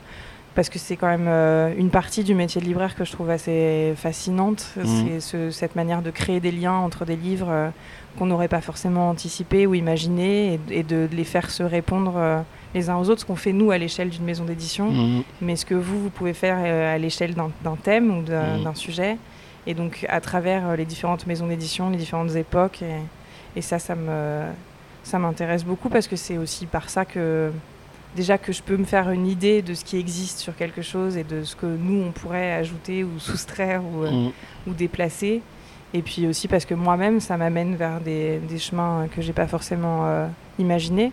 parce 0.58 0.70
que 0.70 0.80
c'est 0.80 0.96
quand 0.98 1.08
même 1.08 1.28
euh, 1.28 1.72
une 1.78 1.92
partie 1.92 2.24
du 2.24 2.34
métier 2.34 2.60
de 2.60 2.66
libraire 2.66 2.96
que 2.96 3.06
je 3.06 3.12
trouve 3.12 3.30
assez 3.30 3.94
fascinante. 3.96 4.74
Mhm. 4.76 4.86
C'est 4.86 5.20
ce- 5.20 5.52
cette 5.52 5.76
manière 5.76 6.02
de 6.02 6.10
créer 6.10 6.40
des 6.40 6.52
liens 6.52 6.74
entre 6.74 7.06
des 7.06 7.16
livres 7.16 7.48
euh, 7.50 7.70
qu'on 8.18 8.26
n'aurait 8.26 8.48
pas 8.48 8.60
forcément 8.62 9.12
anticipés 9.12 9.68
ou 9.68 9.76
imaginés 9.76 10.56
et, 10.70 10.80
et 10.80 10.84
de, 10.84 11.08
les 11.12 11.24
faire 11.26 11.52
se 11.52 11.62
répondre 11.62 12.14
euh, 12.18 12.42
les 12.74 12.90
uns 12.90 12.98
aux 12.98 13.08
autres, 13.12 13.22
ce 13.22 13.26
qu'on 13.26 13.36
fait 13.36 13.54
nous 13.54 13.70
à 13.70 13.78
l'échelle 13.78 14.10
d'une 14.10 14.24
maison 14.26 14.46
d'édition 14.46 14.90
Mhm. 14.92 15.22
mais 15.42 15.56
ce 15.56 15.66
que 15.66 15.76
vous, 15.76 16.02
vous 16.02 16.10
pouvez 16.10 16.34
faire 16.34 16.58
à 16.58 16.98
l'échelle 16.98 17.36
d'un 17.36 17.76
thème 17.84 18.18
ou 18.18 18.24
d'un 18.24 18.58
Mhm. 18.58 18.64
d'un 18.64 18.74
sujet. 18.76 19.18
Et 19.68 19.76
donc, 19.76 20.08
à 20.10 20.20
travers 20.22 20.76
les 20.76 20.86
différentes 20.86 21.28
maisons 21.28 21.46
d'édition, 21.48 21.92
les 21.92 21.98
différentes 21.98 22.36
époques. 22.36 22.82
Et, 22.82 23.60
et 23.60 23.62
ça, 23.62 23.78
ça 23.78 25.20
m'intéresse 25.20 25.64
beaucoup 25.64 25.90
parce 25.90 26.08
que 26.08 26.16
c'est 26.16 26.38
aussi 26.40 26.66
par 26.66 26.90
ça 26.90 27.06
que, 27.06 27.52
déjà, 28.16 28.38
que 28.38 28.52
je 28.52 28.62
peux 28.64 28.78
me 28.78 28.86
faire 28.86 29.10
une 29.12 29.28
idée 29.28 29.62
de 29.62 29.74
ce 29.74 29.84
qui 29.86 29.98
existe 29.98 30.40
sur 30.40 30.56
quelque 30.56 30.82
chose 30.82 31.18
et 31.18 31.24
de 31.24 31.44
ce 31.44 31.56
que 31.56 31.66
nous, 31.66 32.04
on 32.08 32.12
pourrait 32.12 32.54
ajouter 32.54 33.04
ou 33.04 33.20
soustraire 33.20 33.82
ou, 33.84 34.04
euh, 34.04 34.30
ou 34.68 34.74
déplacer. 34.74 35.42
Et 35.94 36.02
puis 36.02 36.28
aussi 36.28 36.48
parce 36.48 36.66
que 36.66 36.74
moi-même, 36.74 37.20
ça 37.20 37.38
m'amène 37.38 37.76
vers 37.76 38.02
des, 38.02 38.40
des 38.40 38.58
chemins 38.60 39.08
que 39.16 39.22
j'ai 39.22 39.34
pas 39.34 39.48
forcément 39.48 40.06
euh, 40.06 40.28
imaginés. 40.60 41.12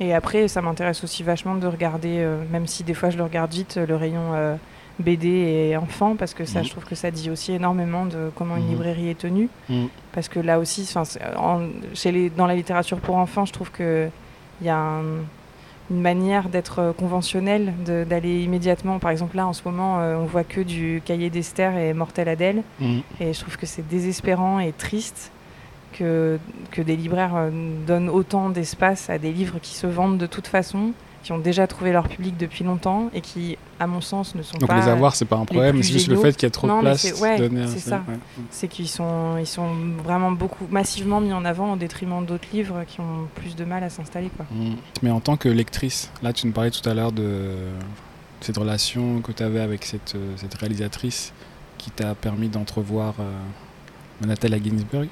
Et 0.00 0.12
après, 0.14 0.48
ça 0.48 0.60
m'intéresse 0.62 1.02
aussi 1.04 1.22
vachement 1.22 1.54
de 1.54 1.66
regarder, 1.66 2.18
euh, 2.18 2.42
même 2.50 2.66
si 2.66 2.82
des 2.84 2.94
fois 2.94 3.10
je 3.10 3.16
le 3.16 3.24
regarde 3.24 3.52
vite, 3.52 3.76
le 3.76 3.94
rayon 3.96 4.32
euh, 4.34 4.56
BD 5.00 5.28
et 5.28 5.76
enfants, 5.76 6.14
parce 6.16 6.34
que 6.34 6.44
ça, 6.44 6.60
Mhm. 6.60 6.64
je 6.66 6.70
trouve 6.70 6.84
que 6.84 6.94
ça 6.94 7.10
dit 7.10 7.28
aussi 7.30 7.52
énormément 7.52 8.06
de 8.06 8.30
comment 8.36 8.56
une 8.56 8.64
Mhm. 8.64 8.70
librairie 8.70 9.08
est 9.08 9.18
tenue. 9.18 9.48
Parce 10.12 10.28
que 10.28 10.38
là 10.38 10.58
aussi, 10.60 10.88
en- 11.36 11.68
chez 11.94 12.12
les, 12.12 12.30
dans 12.30 12.46
la 12.46 12.54
littérature 12.54 12.98
pour 12.98 13.16
enfants, 13.16 13.44
je 13.44 13.52
trouve 13.52 13.72
qu'il 13.72 14.10
y 14.62 14.68
a 14.68 14.76
un- 14.78 15.22
une 15.90 16.00
manière 16.00 16.48
d'être 16.48 16.78
euh, 16.78 16.92
conventionnelle, 16.92 17.74
de- 17.84 18.04
d'aller 18.04 18.42
immédiatement. 18.42 18.98
Par 18.98 19.10
exemple, 19.10 19.36
là, 19.36 19.46
en 19.46 19.52
ce 19.52 19.62
moment, 19.66 20.00
euh, 20.00 20.16
on 20.16 20.24
voit 20.24 20.44
que 20.44 20.60
du 20.60 21.02
cahier 21.04 21.30
d'Esther 21.30 21.76
et 21.76 21.92
Mortel 21.92 22.28
Adèle. 22.28 22.62
Mhm. 22.80 23.02
Et 23.20 23.32
je 23.32 23.40
trouve 23.40 23.56
que 23.56 23.66
c'est 23.66 23.86
désespérant 23.86 24.58
et 24.60 24.72
triste 24.72 25.30
que, 25.92 26.38
que 26.70 26.82
des 26.82 26.96
libraires 26.96 27.34
euh, 27.36 27.50
donnent 27.86 28.08
autant 28.08 28.48
d'espace 28.50 29.10
à 29.10 29.18
des 29.18 29.32
livres 29.32 29.58
qui 29.60 29.74
se 29.74 29.86
vendent 29.86 30.18
de 30.18 30.26
toute 30.26 30.46
façon, 30.46 30.92
qui 31.24 31.32
ont 31.32 31.38
déjà 31.38 31.66
trouvé 31.66 31.90
leur 31.90 32.06
public 32.06 32.36
depuis 32.36 32.62
longtemps 32.64 33.08
et 33.14 33.20
qui, 33.22 33.56
à 33.80 33.86
mon 33.86 34.00
sens, 34.02 34.34
ne 34.34 34.42
sont 34.42 34.58
Donc 34.58 34.68
pas. 34.68 34.76
les 34.78 34.88
avoir, 34.88 35.16
c'est 35.16 35.24
pas 35.24 35.36
un 35.36 35.46
problème, 35.46 35.82
c'est 35.82 35.92
juste 35.94 36.08
le 36.08 36.16
fait 36.16 36.34
qu'il 36.36 36.46
y 36.46 36.46
a 36.46 36.50
trop 36.50 36.66
Non, 36.68 36.76
de 36.76 36.82
place 36.82 37.00
c'est- 37.00 37.20
ouais, 37.20 37.38
ça. 37.78 38.04
ouais. 38.06 38.14
C'est 38.50 38.68
qu'ils 38.68 38.88
sont, 38.88 39.38
ils 39.38 39.46
sont 39.46 39.68
vraiment 40.04 40.30
beaucoup, 40.32 40.66
massivement 40.70 41.20
mis 41.22 41.32
en 41.32 41.44
avant 41.46 41.72
au 41.72 41.76
détriment 41.76 42.24
d'autres 42.24 42.46
livres 42.52 42.84
qui 42.86 43.00
ont 43.00 43.26
plus 43.34 43.56
de 43.56 43.64
mal 43.64 43.82
à 43.82 43.88
s'installer. 43.88 44.30
Mhm. 44.50 44.76
Mais 45.02 45.10
en 45.10 45.20
tant 45.20 45.36
que 45.38 45.48
lectrice, 45.48 46.10
là 46.22 46.32
tu 46.34 46.46
nous 46.46 46.52
parlais 46.52 46.70
tout 46.70 46.86
à 46.88 46.92
l'heure 46.92 47.10
de 47.12 47.52
cette 48.42 48.58
relation 48.58 49.20
que 49.22 49.32
tu 49.32 49.42
avais 49.42 49.60
avec 49.60 49.84
cette, 49.86 50.14
euh, 50.16 50.34
cette 50.36 50.54
réalisatrice 50.54 51.32
qui 51.78 51.90
t'a 51.90 52.14
permis 52.14 52.48
d'entrevoir 52.48 53.14
euh, 53.18 53.32
Manhattan 54.20 54.48
Ginsburg. 54.62 55.06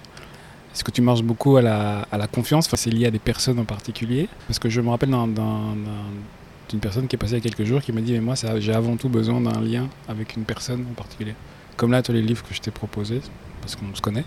Est-ce 0.74 0.84
que 0.84 0.90
tu 0.90 1.02
marches 1.02 1.22
beaucoup 1.22 1.56
à 1.56 1.62
la, 1.62 2.26
confiance? 2.32 2.68
C'est 2.74 2.90
lié 2.90 3.06
à 3.06 3.10
des 3.10 3.18
personnes 3.18 3.58
en 3.58 3.64
particulier 3.64 4.28
Parce 4.46 4.58
que 4.58 4.68
je 4.68 4.80
me 4.80 4.88
rappelle 4.90 5.10
d'un- 5.10 5.28
d'un- 5.28 5.76
d'un- 5.76 6.10
d'une 6.68 6.80
personne 6.80 7.06
qui 7.06 7.16
est 7.16 7.18
passée 7.18 7.32
il 7.32 7.44
y 7.44 7.46
a 7.46 7.50
quelques 7.50 7.64
jours 7.64 7.82
qui 7.82 7.92
m'a 7.92 8.00
dit 8.00 8.12
Mais 8.12 8.20
moi, 8.20 8.34
j'ai 8.58 8.72
avant 8.72 8.96
tout 8.96 9.08
besoin 9.08 9.40
d'un 9.40 9.60
lien 9.60 9.88
avec 10.08 10.36
une 10.36 10.44
personne 10.44 10.86
en 10.90 10.94
particulier. 10.94 11.34
Comme 11.76 11.92
là, 11.92 12.02
tous 12.02 12.12
les 12.12 12.22
livres 12.22 12.42
que 12.42 12.54
je 12.54 12.60
t'ai 12.60 12.70
proposés, 12.70 13.20
parce 13.60 13.76
qu'on 13.76 13.94
se 13.94 14.00
connaît. 14.00 14.24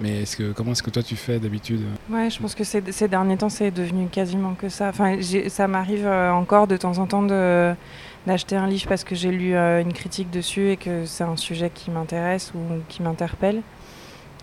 Mais 0.00 0.24
comment 0.56 0.72
est-ce 0.72 0.82
que 0.82 0.90
toi 0.90 1.02
tu 1.02 1.14
fais 1.14 1.38
d'habitude? 1.38 1.82
Ouais, 2.10 2.28
je 2.28 2.40
pense 2.40 2.54
que 2.54 2.64
ces, 2.64 2.80
derniers 3.08 3.36
temps, 3.36 3.48
c'est 3.48 3.70
devenu 3.70 4.08
quasiment 4.08 4.54
que 4.54 4.68
ça. 4.68 4.88
Enfin, 4.88 5.18
ça 5.48 5.68
m'arrive 5.68 6.06
euh, 6.06 6.32
encore 6.32 6.66
de 6.66 6.76
temps 6.76 6.98
en 6.98 7.06
temps 7.06 7.22
d'acheter 7.22 8.56
un 8.56 8.66
livre 8.66 8.86
parce 8.88 9.04
que 9.04 9.14
j'ai 9.14 9.30
lu 9.30 9.54
euh, 9.54 9.80
une 9.80 9.92
critique 9.92 10.30
dessus 10.30 10.70
et 10.70 10.76
que 10.76 11.06
c'est 11.06 11.24
un 11.24 11.36
sujet 11.36 11.70
qui 11.72 11.90
m'intéresse 11.90 12.52
ou 12.54 12.58
qui 12.88 13.02
m'interpelle. 13.02 13.62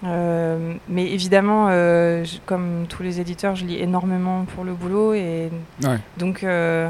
Euh, 0.06 0.75
mais 0.88 1.12
évidemment, 1.12 1.68
euh, 1.70 2.24
je- 2.24 2.38
comme 2.46 2.86
tous 2.88 3.03
les 3.03 3.20
éditeurs, 3.20 3.56
je 3.56 3.65
lis 3.65 3.77
énormément 3.79 4.46
pour 4.56 4.63
le 4.63 4.74
boulot 4.74 5.13
et 5.13 5.50
Ouais. 5.84 5.98
donc 6.18 6.44
euh, 6.44 6.89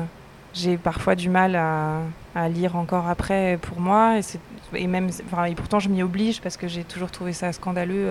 j'ai 0.54 0.78
parfois 0.78 1.16
du 1.16 1.28
mal 1.30 1.56
à, 1.56 2.02
à 2.36 2.50
lire 2.50 2.76
encore 2.76 3.08
après 3.08 3.58
pour 3.62 3.80
moi 3.80 4.18
et, 4.20 4.80
et 4.84 4.86
même 4.88 5.10
et 5.48 5.56
pourtant 5.56 5.80
je 5.80 5.90
m'y 5.90 6.04
oblige 6.04 6.40
parce 6.42 6.56
que 6.58 6.68
j'ai 6.68 6.84
toujours 6.84 7.10
trouvé 7.10 7.34
ça 7.34 7.52
scandaleux 7.52 8.10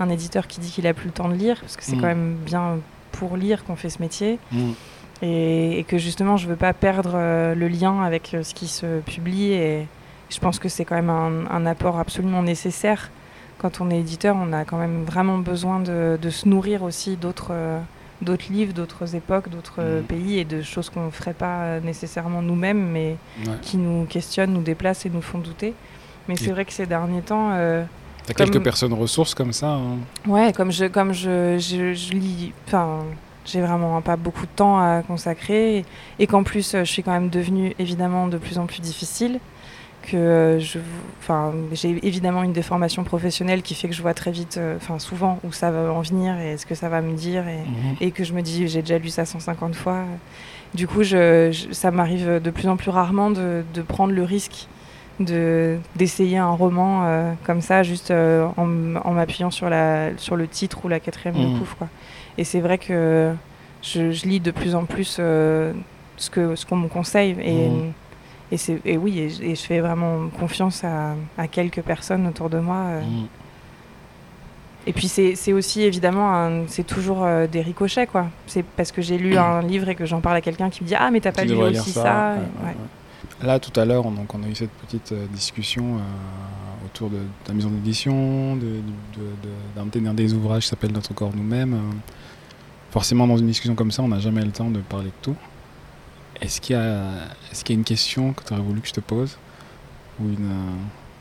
un 0.00 0.08
éditeur 0.10 0.46
qui 0.46 0.60
dit 0.60 0.70
qu'il 0.70 0.86
a 0.86 0.92
plus 0.92 1.06
le 1.06 1.12
temps 1.12 1.28
de 1.28 1.34
lire 1.34 1.58
parce 1.60 1.76
que 1.76 1.82
c'est 1.84 1.96
Mm. 1.96 2.00
quand 2.00 2.06
même 2.06 2.34
bien 2.44 2.78
pour 3.12 3.38
lire 3.38 3.64
qu'on 3.64 3.76
fait 3.76 3.88
ce 3.90 4.02
métier 4.02 4.38
Mhm. 4.52 4.74
et, 5.22 5.78
et 5.78 5.84
que 5.84 5.96
justement 5.96 6.36
je 6.36 6.46
veux 6.46 6.56
pas 6.56 6.74
perdre 6.74 7.14
le 7.54 7.68
lien 7.68 8.02
avec 8.02 8.36
ce 8.42 8.52
qui 8.52 8.68
se 8.68 9.00
publie 9.00 9.52
et 9.52 9.86
je 10.28 10.38
pense 10.40 10.58
que 10.58 10.68
c'est 10.68 10.84
quand 10.84 10.96
même 10.96 11.08
un, 11.08 11.46
un 11.50 11.64
apport 11.64 11.98
absolument 11.98 12.42
nécessaire. 12.42 13.10
Quand 13.58 13.80
on 13.80 13.90
est 13.90 13.98
éditeur, 14.00 14.36
on 14.38 14.52
a 14.52 14.64
quand 14.64 14.76
même 14.78 15.04
vraiment 15.04 15.38
besoin 15.38 15.80
de, 15.80 16.18
de 16.20 16.30
se 16.30 16.48
nourrir 16.48 16.82
aussi 16.82 17.16
d'autres 17.16 17.48
euh, 17.52 17.80
d'autres 18.22 18.46
livres, 18.50 18.72
d'autres 18.72 19.14
époques, 19.14 19.48
d'autres 19.50 19.74
euh, 19.80 20.00
Mhm. 20.00 20.06
pays 20.06 20.38
et 20.38 20.44
de 20.44 20.62
choses 20.62 20.88
qu'on 20.88 21.06
ne 21.06 21.10
ferait 21.10 21.34
pas 21.34 21.60
euh, 21.64 21.80
nécessairement 21.80 22.40
nous-mêmes, 22.42 22.82
mais 22.90 23.16
Ouais. 23.46 23.52
qui 23.62 23.76
nous 23.76 24.06
questionnent, 24.06 24.52
nous 24.54 24.62
déplacent 24.62 25.04
et 25.06 25.10
nous 25.10 25.20
font 25.22 25.38
douter. 25.38 25.74
Mais 26.28 26.36
c'est 26.36 26.50
vrai 26.50 26.64
que 26.64 26.72
ces 26.72 26.86
derniers 26.86 27.20
temps, 27.22 27.50
euh, 27.52 27.84
T'as 28.26 28.34
Comme- 28.34 28.50
quelques 28.50 28.64
personnes 28.64 28.92
ressources 28.94 29.34
comme 29.36 29.52
ça. 29.52 29.68
hein? 29.68 29.98
Ouais, 30.26 30.52
comme 30.52 30.72
je, 30.72 30.86
comme 30.86 31.12
je, 31.12 31.58
je, 31.58 31.94
je 31.94 32.12
lis, 32.12 32.52
enfin, 32.66 33.04
j'ai 33.44 33.60
vraiment 33.60 34.00
pas 34.02 34.16
beaucoup 34.16 34.46
de 34.46 34.50
temps 34.56 34.78
à 34.80 35.02
consacrer 35.06 35.78
et, 35.78 35.84
et 36.18 36.26
qu'en 36.26 36.42
plus 36.42 36.72
je 36.72 36.82
suis 36.84 37.04
quand 37.04 37.12
même 37.12 37.28
devenue 37.28 37.72
évidemment 37.78 38.26
de 38.26 38.36
plus 38.38 38.58
en 38.58 38.66
plus 38.66 38.80
difficile. 38.80 39.38
Que 40.06 40.16
euh, 40.16 40.58
je, 40.60 40.78
enfin, 41.20 41.52
j'ai 41.72 41.98
évidemment 42.06 42.42
une 42.44 42.52
déformation 42.52 43.02
professionnelle 43.02 43.62
qui 43.62 43.74
fait 43.74 43.88
que 43.88 43.94
je 43.94 44.02
vois 44.02 44.14
très 44.14 44.30
vite, 44.30 44.56
euh, 44.56 44.76
enfin 44.76 44.98
souvent 45.00 45.40
où 45.42 45.50
ça 45.52 45.70
va 45.72 45.92
en 45.92 46.00
venir 46.02 46.38
et 46.38 46.56
ce 46.58 46.64
que 46.64 46.76
ça 46.76 46.88
va 46.88 47.00
me 47.00 47.14
dire 47.16 47.44
et, 47.48 48.06
et 48.06 48.10
que 48.12 48.22
je 48.22 48.32
me 48.32 48.40
dis 48.42 48.68
j'ai 48.68 48.82
déjà 48.82 48.98
lu 48.98 49.08
ça 49.08 49.24
150 49.24 49.74
fois. 49.74 50.04
Du 50.74 50.86
coup, 50.86 51.02
je, 51.02 51.50
je- 51.50 51.72
ça 51.72 51.90
m'arrive 51.90 52.40
de 52.40 52.50
plus 52.50 52.68
en 52.68 52.76
plus 52.76 52.90
rarement 52.90 53.30
de, 53.32 53.64
de 53.74 53.82
prendre 53.82 54.12
le 54.12 54.22
risque 54.22 54.68
de 55.18 55.78
d'essayer 55.96 56.36
un 56.38 56.50
roman 56.50 57.02
euh, 57.06 57.32
comme 57.44 57.60
ça, 57.60 57.82
juste 57.82 58.10
euh, 58.10 58.46
en, 58.56 58.66
m'appuyant 59.12 59.50
sur, 59.50 59.68
la, 59.70 60.10
sur 60.18 60.36
le 60.36 60.46
titre 60.46 60.80
ou 60.84 60.88
la 60.88 61.00
quatrième 61.00 61.34
de 61.36 61.46
Mhm. 61.48 61.58
couve. 61.58 61.74
Quoi. 61.76 61.88
Et 62.38 62.44
c'est 62.44 62.60
vrai 62.60 62.78
que 62.78 63.32
je, 63.82 64.10
je 64.12 64.26
lis 64.26 64.40
de 64.40 64.50
plus 64.52 64.74
en 64.74 64.84
plus 64.84 65.16
euh, 65.18 65.72
ce 66.16 66.28
que 66.30 66.54
ce 66.54 66.64
qu'on 66.66 66.76
me 66.76 66.88
conseille. 66.88 67.34
Et, 67.42 67.68
Mhm. 67.70 67.92
Et, 68.52 68.56
c'est, 68.56 68.80
et 68.84 68.96
oui, 68.96 69.18
et, 69.18 69.28
je- 69.30 69.42
et 69.42 69.54
je 69.54 69.62
fais 69.62 69.80
vraiment 69.80 70.28
confiance 70.38 70.84
à, 70.84 71.14
à 71.36 71.46
quelques 71.48 71.82
personnes 71.82 72.26
autour 72.26 72.48
de 72.50 72.58
moi. 72.58 72.76
euh, 72.76 73.00
Mhm. 73.02 73.26
et 74.86 74.92
puis 74.92 75.08
c'est 75.08 75.34
c'est 75.34 75.52
aussi 75.52 75.82
évidemment, 75.82 76.62
c'est 76.68 76.86
toujours 76.86 77.24
euh, 77.24 77.46
des 77.48 77.60
ricochets 77.62 78.06
quoi. 78.06 78.26
C'est 78.46 78.62
parce 78.64 78.92
que 78.92 79.02
j'ai 79.02 79.18
lu 79.18 79.36
un 79.36 79.62
livre 79.62 79.88
et 79.88 79.94
que 79.96 80.06
j'en 80.06 80.20
parle 80.20 80.36
à 80.36 80.40
quelqu'un 80.40 80.70
qui 80.70 80.84
me 80.84 80.88
dit 80.88 80.94
ah 80.96 81.10
mais 81.10 81.20
t'as 81.20 81.32
pas 81.32 81.44
lu 81.44 81.54
aussi 81.54 81.90
ça, 81.90 82.02
ça? 82.02 82.30
ouais, 82.32 82.36
Et- 82.36 82.38
ouais, 82.38 82.68
ouais. 82.70 82.76
ouais. 82.76 83.46
Là, 83.46 83.58
tout 83.58 83.78
à 83.78 83.84
l'heure, 83.84 84.06
on, 84.06 84.12
donc, 84.12 84.32
on 84.34 84.42
a 84.44 84.48
eu 84.48 84.54
cette 84.54 84.70
petite 84.70 85.12
euh, 85.12 85.26
discussion 85.30 85.96
euh, 85.96 86.86
autour 86.86 87.10
de, 87.10 87.16
de 87.16 87.22
la 87.48 87.54
maison 87.54 87.68
d'édition, 87.68 88.54
de, 88.56 88.60
de- 88.62 88.70
de- 89.42 90.00
d'un 90.00 90.00
d'un 90.00 90.14
des 90.14 90.32
ouvrages 90.32 90.62
qui 90.62 90.68
s'appelle 90.68 90.92
Notre 90.92 91.12
corps 91.12 91.32
nous-mêmes. 91.34 91.78
Forcément, 92.92 93.26
dans 93.26 93.36
une 93.36 93.48
discussion 93.48 93.74
comme 93.74 93.90
ça, 93.90 94.02
on 94.02 94.08
n'a 94.08 94.20
jamais 94.20 94.42
le 94.42 94.52
temps 94.52 94.70
de 94.70 94.78
parler 94.78 95.06
de 95.08 95.12
tout. 95.20 95.36
Est-ce 96.40 96.60
qu'il 96.60 96.76
y, 96.76 97.64
qu'il 97.64 97.74
y 97.74 97.76
a 97.76 97.78
une 97.78 97.84
question 97.84 98.32
que 98.32 98.42
tu 98.44 98.52
aurais 98.52 98.62
voulu 98.62 98.80
que 98.80 98.88
je 98.88 98.92
te 98.92 99.00
pose 99.00 99.38
ou, 100.20 100.24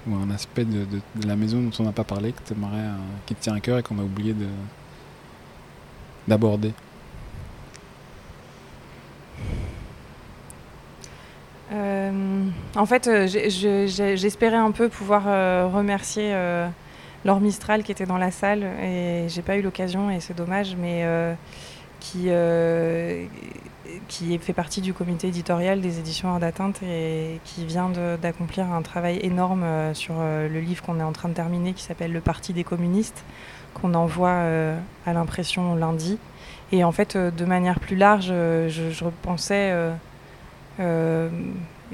ou 0.07 0.15
un 0.15 0.29
aspect 0.29 0.65
de, 0.65 0.85
la 1.25 1.35
maison 1.35 1.61
dont 1.61 1.71
on 1.79 1.83
n'a 1.83 1.91
pas 1.91 2.03
parlé, 2.03 2.31
que 2.31 2.53
euh, 2.53 2.95
qui 3.25 3.35
te 3.35 3.41
tient 3.41 3.55
à 3.55 3.59
cœur 3.59 3.79
et 3.79 3.83
qu'on 3.83 3.99
a 3.99 4.03
oublié 4.03 4.33
de, 4.33 4.47
d'aborder? 6.27 6.73
Euh, 11.71 12.45
en 12.75 12.85
fait, 12.85 13.07
euh, 13.07 13.27
j'espérais 13.27 14.57
un 14.57 14.71
peu 14.71 14.89
pouvoir 14.89 15.23
remercier 15.71 16.35
Laure 17.23 17.39
Mistral 17.39 17.83
qui 17.83 17.91
était 17.91 18.05
dans 18.05 18.17
la 18.19 18.31
salle 18.31 18.63
et 18.63 19.25
j'ai 19.29 19.41
pas 19.41 19.55
eu 19.55 19.61
l'occasion 19.61 20.11
et 20.11 20.19
c'est 20.19 20.35
dommage, 20.35 20.75
mais 20.75 21.05
qui, 21.99 22.29
qui 24.07 24.37
fait 24.39 24.53
partie 24.53 24.81
du 24.81 24.93
comité 24.93 25.27
éditorial 25.27 25.81
des 25.81 25.99
éditions 25.99 26.29
Hors 26.29 26.39
d'atteinte 26.39 26.81
et 26.83 27.39
qui 27.43 27.65
vient 27.65 27.91
d'accomplir 28.21 28.71
un 28.71 28.81
travail 28.81 29.19
énorme 29.21 29.63
euh, 29.63 29.93
sur 29.93 30.15
euh, 30.17 30.47
le 30.47 30.59
livre 30.59 30.83
qu'on 30.83 30.99
est 30.99 31.03
en 31.03 31.11
train 31.11 31.29
de 31.29 31.33
terminer 31.33 31.73
qui 31.73 31.83
s'appelle 31.83 32.11
Le 32.11 32.21
Parti 32.21 32.53
des 32.53 32.63
communistes, 32.63 33.23
qu'on 33.73 33.93
envoie 33.93 34.29
euh, 34.29 34.77
à 35.05 35.13
l'impression 35.13 35.75
lundi. 35.75 36.17
Et 36.71 36.83
en 36.83 36.91
fait, 36.91 37.15
de 37.15 37.45
manière 37.45 37.79
plus 37.79 37.95
large, 37.95 38.27
je, 38.27 39.03
repensais. 39.03 39.71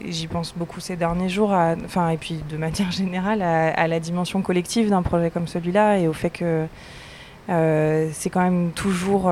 J'y 0.06 0.28
pense 0.28 0.54
beaucoup 0.56 0.80
ces 0.80 0.96
derniers 0.96 1.28
jours, 1.28 1.52
enfin, 1.52 2.08
et 2.10 2.18
puis 2.18 2.42
de 2.50 2.56
manière 2.56 2.90
générale, 2.92 3.42
à, 3.42 3.88
la 3.88 4.00
dimension 4.00 4.42
collective 4.42 4.90
d'un 4.90 5.02
projet 5.02 5.30
comme 5.30 5.48
celui-là 5.48 5.98
et 5.98 6.08
au 6.08 6.14
fait 6.14 6.30
que 6.30 6.66
c'est 7.48 8.30
quand 8.30 8.42
même 8.42 8.72
toujours 8.72 9.30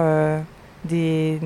des, 0.83 1.39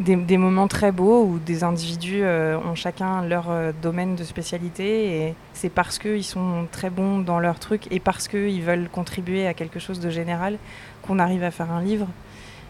des, 0.00 0.36
moments 0.36 0.68
très 0.68 0.92
beaux 0.92 1.24
où 1.24 1.38
des 1.38 1.64
individus 1.64 2.22
euh, 2.22 2.58
ont 2.58 2.74
chacun 2.74 3.22
leur 3.24 3.50
euh, 3.50 3.72
domaine 3.82 4.14
de 4.14 4.24
spécialité 4.24 5.26
et 5.26 5.34
c'est 5.52 5.68
parce 5.68 5.98
qu'ils 5.98 6.24
sont 6.24 6.66
très 6.70 6.90
bons 6.90 7.18
dans 7.18 7.38
leur 7.38 7.58
truc 7.58 7.86
et 7.90 8.00
parce 8.00 8.28
qu'ils 8.28 8.62
veulent 8.62 8.88
contribuer 8.90 9.46
à 9.46 9.54
quelque 9.54 9.78
chose 9.78 10.00
de 10.00 10.10
général 10.10 10.58
qu'on 11.02 11.18
arrive 11.18 11.42
à 11.42 11.50
faire 11.50 11.70
un 11.70 11.82
livre 11.82 12.08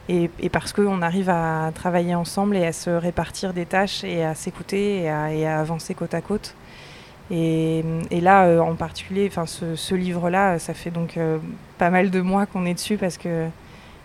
et, 0.09 0.29
parce 0.51 0.73
qu'on 0.73 1.03
arrive 1.03 1.29
à 1.29 1.73
travailler 1.75 2.15
ensemble 2.15 2.57
et 2.57 2.65
à 2.65 2.73
se 2.73 2.91
répartir 2.91 3.53
des 3.53 3.67
tâches 3.67 4.05
et 4.05 4.25
à 4.25 4.37
s'écouter 4.37 5.03
et 5.03 5.11
à, 5.11 5.59
avancer 5.59 5.95
côte 5.95 6.15
à 6.15 6.21
côte. 6.21 6.55
Et, 7.33 7.83
là, 8.13 8.45
euh, 8.45 8.61
en 8.61 8.77
particulier, 8.77 9.29
ce, 9.47 9.75
ce 9.75 9.95
livre-là, 9.97 10.61
ça 10.61 10.75
fait 10.75 10.91
donc 10.91 11.19
pas 11.77 11.91
mal 11.91 12.11
de 12.11 12.21
mois 12.21 12.47
qu'on 12.47 12.67
est 12.67 12.75
dessus 12.75 12.99
parce 12.99 13.19
que 13.19 13.49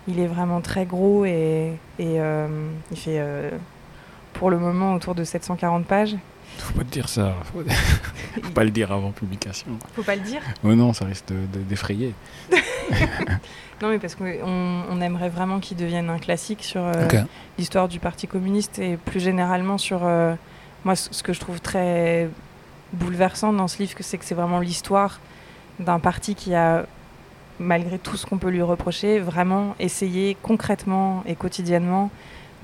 il 0.07 0.19
est 0.19 0.27
vraiment 0.27 0.61
très 0.61 0.85
gros 0.85 1.25
et, 1.25 1.73
et, 1.99 2.19
euh, 2.19 2.47
il 2.91 2.97
fait 2.97 3.19
euh, 3.19 3.49
pour 4.33 4.49
le 4.49 4.57
moment 4.57 4.93
autour 4.95 5.15
de 5.15 5.23
740 5.23 5.85
pages. 5.85 6.15
Faut 6.57 6.73
pas 6.73 6.83
te 6.83 6.89
dire 6.89 7.07
ça. 7.07 7.33
Faut, 7.53 7.61
faut 8.43 8.51
pas 8.51 8.63
le 8.65 8.71
dire 8.71 8.91
avant 8.91 9.11
publication. 9.11 9.67
Faut 9.95 10.03
pas 10.03 10.15
le 10.15 10.21
dire. 10.21 10.41
Oh 10.63 10.73
non, 10.75 10.91
ça 10.93 11.05
risque 11.05 11.27
de- 11.27 11.45
de- 11.57 11.63
d'effrayer. 11.63 12.13
Non, 13.81 13.89
mais 13.89 13.97
parce 13.97 14.13
qu'on 14.13 14.25
on 14.91 15.01
aimerait 15.01 15.29
vraiment 15.29 15.59
qu'il 15.59 15.75
devienne 15.75 16.11
un 16.11 16.19
classique 16.19 16.63
sur 16.63 16.81
euh, 16.83 17.07
l'histoire 17.57 17.87
du 17.87 17.99
Parti 17.99 18.27
communiste 18.27 18.77
et 18.77 18.95
plus 18.95 19.19
généralement 19.19 19.79
sur 19.79 20.01
euh, 20.03 20.35
moi 20.85 20.95
ce 20.95 21.23
que 21.23 21.33
je 21.33 21.39
trouve 21.39 21.59
très 21.59 22.29
bouleversant 22.93 23.53
dans 23.53 23.67
ce 23.67 23.79
livre 23.79 23.93
c'est 24.01 24.19
que 24.19 24.25
c'est 24.25 24.35
vraiment 24.35 24.59
l'histoire 24.59 25.19
d'un 25.79 25.97
parti 25.99 26.35
qui 26.35 26.53
a 26.53 26.85
malgré 27.61 27.97
tout 27.99 28.17
ce 28.17 28.25
qu'on 28.25 28.37
peut 28.37 28.49
lui 28.49 28.61
reprocher 28.61 29.19
vraiment 29.19 29.75
essayé 29.79 30.35
concrètement 30.41 31.23
et 31.25 31.35
quotidiennement 31.35 32.09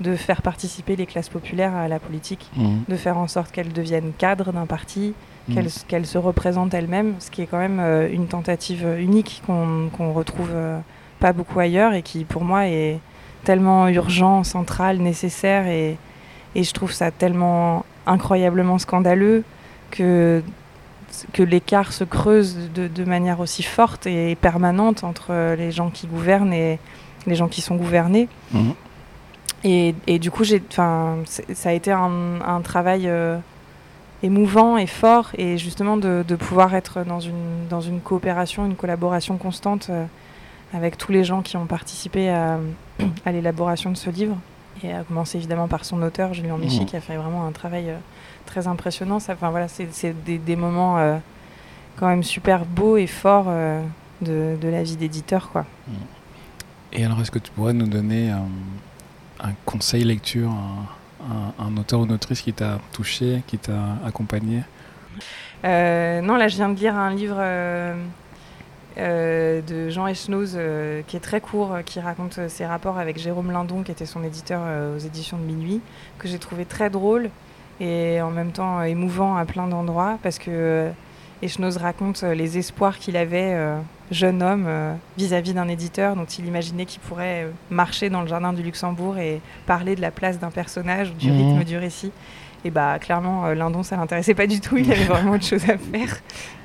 de 0.00 0.14
faire 0.14 0.42
participer 0.42 0.94
les 0.96 1.06
classes 1.06 1.28
populaires 1.28 1.74
à 1.74 1.88
la 1.88 1.98
politique 1.98 2.50
Mhm. 2.56 2.82
de 2.88 2.96
faire 2.96 3.16
en 3.18 3.26
sorte 3.28 3.50
qu'elles 3.50 3.72
deviennent 3.72 4.12
cadres 4.16 4.52
d'un 4.52 4.66
parti 4.66 5.14
Mhm. 5.48 5.66
qu'elles 5.88 6.06
se 6.06 6.18
représentent 6.18 6.74
elles-mêmes, 6.74 7.14
ce 7.20 7.30
qui 7.30 7.42
est 7.42 7.46
quand 7.46 7.58
même 7.58 7.80
euh, 7.80 8.08
une 8.12 8.26
tentative 8.28 8.86
unique 8.98 9.42
qu'on 9.46 9.88
qu'on 9.96 10.12
retrouve 10.12 10.50
euh, 10.52 10.78
pas 11.20 11.32
beaucoup 11.32 11.58
ailleurs 11.58 11.94
et 11.94 12.02
qui 12.02 12.24
pour 12.24 12.44
moi 12.44 12.66
est 12.68 12.98
tellement 13.44 13.88
urgent, 13.88 14.44
central, 14.44 14.98
nécessaire 14.98 15.66
et, 15.66 15.96
et 16.54 16.62
je 16.64 16.72
trouve 16.72 16.92
ça 16.92 17.10
tellement 17.10 17.84
incroyablement 18.06 18.78
scandaleux 18.78 19.42
que, 19.90 20.42
que 21.32 21.42
l'écart 21.42 21.92
se 21.92 22.04
creuse 22.04 22.56
de, 22.74 22.88
de 22.88 23.04
manière 23.04 23.40
aussi 23.40 23.62
forte 23.62 24.06
et 24.06 24.34
permanente 24.36 25.04
entre 25.04 25.28
euh, 25.30 25.56
les 25.56 25.72
gens 25.72 25.90
qui 25.90 26.06
gouvernent 26.06 26.52
et 26.52 26.78
les 27.26 27.34
gens 27.34 27.48
qui 27.48 27.60
sont 27.60 27.76
gouvernés. 27.76 28.28
Mhm. 28.52 28.74
Et, 29.64 29.94
et 30.06 30.18
du 30.18 30.30
coup, 30.30 30.44
ça 30.44 31.16
a 31.64 31.72
été 31.72 31.90
un, 31.90 32.40
un 32.46 32.60
travail 32.60 33.08
euh, 33.08 33.38
émouvant 34.22 34.76
et 34.78 34.86
fort, 34.86 35.30
et 35.36 35.58
justement 35.58 35.96
de, 35.96 36.24
de 36.26 36.36
pouvoir 36.36 36.74
être 36.74 37.04
dans 37.04 37.20
une, 37.20 37.66
dans 37.68 37.80
une 37.80 38.00
coopération, 38.00 38.66
une 38.66 38.76
collaboration 38.76 39.36
constante 39.36 39.88
euh, 39.90 40.04
avec 40.72 40.96
tous 40.98 41.12
les 41.12 41.24
gens 41.24 41.42
qui 41.42 41.56
ont 41.56 41.66
participé 41.66 42.30
à, 42.30 42.58
à 43.24 43.32
l'élaboration 43.32 43.90
de 43.90 43.96
ce 43.96 44.10
livre. 44.10 44.36
Et 44.84 44.92
à 44.92 45.02
commencer 45.02 45.38
évidemment 45.38 45.66
par 45.66 45.84
son 45.84 46.00
auteur, 46.02 46.34
Julien 46.34 46.56
Méchy, 46.56 46.80
Mhm. 46.80 46.86
qui 46.86 46.96
a 46.96 47.00
fait 47.00 47.16
vraiment 47.16 47.44
un 47.44 47.50
travail 47.50 47.90
euh, 47.90 47.96
très 48.48 48.66
impressionnant. 48.66 49.20
Ça, 49.20 49.34
enfin, 49.34 49.50
voilà, 49.50 49.68
c'est, 49.68 50.12
des, 50.24 50.38
des 50.38 50.56
moments 50.56 50.98
euh, 50.98 51.18
quand 51.96 52.08
même 52.08 52.24
super 52.24 52.64
beaux 52.64 52.96
et 52.96 53.06
forts 53.06 53.46
euh, 53.48 53.82
de, 54.22 54.56
de 54.60 54.68
la 54.68 54.82
vie 54.82 54.96
d'éditeur. 54.96 55.50
Quoi. 55.52 55.64
Et 56.92 57.04
alors, 57.04 57.20
est-ce 57.20 57.30
que 57.30 57.38
tu 57.38 57.52
pourrais 57.52 57.74
nous 57.74 57.86
donner 57.86 58.32
euh, 58.32 58.36
un 59.40 59.52
conseil 59.64 60.04
lecture, 60.04 60.50
un, 60.50 60.86
un- 61.30 61.64
un 61.66 61.76
auteur 61.76 62.00
ou 62.00 62.04
une 62.06 62.12
autrice 62.12 62.40
qui 62.40 62.52
t'a 62.52 62.78
touché, 62.92 63.42
qui 63.46 63.58
t'a 63.58 63.98
accompagné? 64.06 64.62
Euh, 65.64 66.20
non, 66.22 66.36
là, 66.36 66.48
je 66.48 66.56
viens 66.56 66.68
de 66.68 66.78
lire 66.78 66.96
un 66.96 67.12
livre 67.12 67.36
euh, 67.40 67.94
de 68.96 69.90
Jean 69.90 70.06
Echnoz 70.06 70.54
euh, 70.54 71.02
qui 71.06 71.16
est 71.16 71.20
très 71.20 71.40
court, 71.40 71.72
euh, 71.74 71.82
qui 71.82 72.00
raconte 72.00 72.48
ses 72.48 72.66
rapports 72.66 72.98
avec 72.98 73.18
Jérôme 73.18 73.50
Lindon, 73.50 73.82
qui 73.82 73.90
était 73.90 74.06
son 74.06 74.22
éditeur 74.24 74.62
aux 74.96 74.98
éditions 74.98 75.36
de 75.36 75.42
Minuit, 75.42 75.80
que 76.18 76.28
j'ai 76.28 76.38
trouvé 76.38 76.64
très 76.64 76.90
drôle 76.90 77.30
et 77.80 78.20
en 78.20 78.30
même 78.30 78.50
temps 78.52 78.80
euh, 78.80 78.84
émouvant 78.84 79.36
à 79.36 79.44
plein 79.44 79.66
d'endroits 79.68 80.18
parce 80.22 80.38
que 80.38 80.50
euh, 80.50 80.90
Et 81.42 81.46
Schnoz 81.48 81.76
raconte 81.76 82.22
euh, 82.24 82.34
les 82.34 82.58
espoirs 82.58 82.98
qu'il 82.98 83.16
avait, 83.16 83.52
euh, 83.54 83.78
jeune 84.10 84.42
homme, 84.42 84.64
euh, 84.66 84.92
vis-à-vis 85.16 85.54
d'un 85.54 85.68
éditeur 85.68 86.16
dont 86.16 86.24
il 86.24 86.46
imaginait 86.46 86.84
qu'il 86.86 87.00
pourrait 87.00 87.46
marcher 87.70 88.10
dans 88.10 88.22
le 88.22 88.26
jardin 88.26 88.52
du 88.52 88.62
Luxembourg 88.62 89.18
et 89.18 89.40
parler 89.66 89.94
de 89.94 90.00
la 90.00 90.10
place 90.10 90.38
d'un 90.40 90.50
personnage, 90.50 91.14
du 91.14 91.30
Mhm. 91.30 91.36
rythme 91.36 91.64
du 91.64 91.76
récit. 91.78 92.10
Et 92.64 92.70
bah 92.72 92.98
clairement, 92.98 93.46
euh, 93.46 93.54
Lindon, 93.54 93.84
ça 93.84 93.96
l'intéressait 93.96 94.34
pas 94.34 94.48
du 94.48 94.60
tout. 94.60 94.76
Il 94.78 94.90
avait 94.90 95.04
vraiment 95.14 95.30
autre 95.34 95.44
chose 95.46 95.62
à 95.70 95.78
faire. 95.78 96.16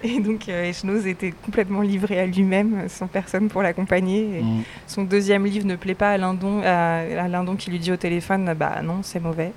Et 0.04 0.20
donc, 0.20 0.50
Schnoz 0.74 1.06
était 1.06 1.36
complètement 1.46 1.82
livré 1.82 2.20
à 2.20 2.26
lui-même, 2.26 2.86
sans 2.90 3.06
personne 3.06 3.48
pour 3.50 3.62
l'accompagner. 3.62 4.40
Et 4.40 4.42
Mm. 4.42 4.64
son 4.88 5.04
deuxième 5.04 5.46
livre 5.46 5.68
ne 5.68 5.76
plaît 5.76 5.94
pas 5.94 6.10
à 6.14 6.18
Lindon, 6.18 6.64
à, 6.66 7.02
à 7.26 7.28
Lindon 7.28 7.56
qui 7.56 7.70
lui 7.70 7.78
dit 7.78 7.92
au 7.92 7.98
téléphone 7.98 8.56
Bah 8.58 8.82
non, 8.84 9.02
c'est 9.04 9.20
mauvais. 9.20 9.52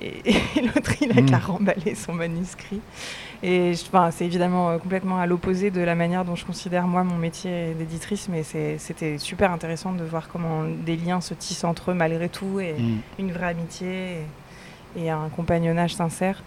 Et, 0.00 0.22
et 0.56 0.62
l'autre, 0.62 0.92
il 1.02 1.10
a 1.16 1.20
Mm. 1.20 1.26
qu'à 1.26 1.38
remballer 1.38 1.94
son 1.94 2.12
manuscrit. 2.14 2.80
Et 3.42 3.72
enfin, 3.88 4.10
c'est 4.10 4.24
évidemment 4.26 4.70
euh, 4.70 4.78
complètement 4.78 5.18
à 5.18 5.26
l'opposé 5.26 5.70
de 5.70 5.80
la 5.80 5.94
manière 5.94 6.24
dont 6.24 6.36
je 6.36 6.44
considère 6.44 6.86
moi 6.86 7.04
mon 7.04 7.16
métier 7.16 7.74
d'éditrice, 7.74 8.28
mais 8.28 8.42
c'était 8.42 9.18
super 9.18 9.50
intéressant 9.50 9.92
de 9.92 10.04
voir 10.04 10.28
comment 10.28 10.64
des 10.64 10.96
liens 10.96 11.20
se 11.20 11.34
tissent 11.34 11.64
entre 11.64 11.90
eux 11.90 11.94
malgré 11.94 12.28
tout 12.28 12.60
et 12.60 12.74
Mm. 12.74 12.98
une 13.18 13.32
vraie 13.32 13.48
amitié 13.48 14.18
et, 14.96 15.04
et 15.04 15.10
un 15.10 15.28
compagnonnage 15.34 15.94
sincère. 15.94 16.42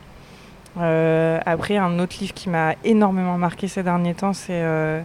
Euh, 0.80 1.40
après, 1.46 1.78
un 1.78 2.00
autre 2.00 2.16
livre 2.20 2.34
qui 2.34 2.50
m'a 2.50 2.74
énormément 2.84 3.38
marqué 3.38 3.68
ces 3.68 3.84
derniers 3.84 4.16
temps, 4.16 4.34
c'est 4.34 4.62
euh, 4.64 5.02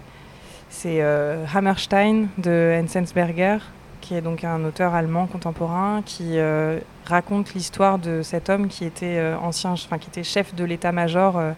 c'est, 0.71 0.99
euh, 1.01 1.45
Hammerstein 1.55 2.29
de 2.39 2.79
Enzensberger, 2.83 3.59
qui 4.01 4.15
est 4.15 4.21
donc 4.21 4.45
un 4.45 4.65
auteur 4.65 4.95
allemand 4.95 5.27
contemporain 5.27 6.03
qui 6.05 6.39
euh, 6.39 6.79
raconte 7.07 7.55
l'histoire 7.55 7.99
de 7.99 8.23
cet 8.23 8.49
homme 8.49 8.69
qui 8.69 8.85
était 8.85 9.19
euh, 9.19 9.37
ancien, 9.39 9.73
enfin 9.73 9.99
qui 9.99 10.09
était 10.09 10.25
chef 10.25 10.55
de 10.55 10.65
l'état-major 10.65 11.39
euh, 11.39 11.53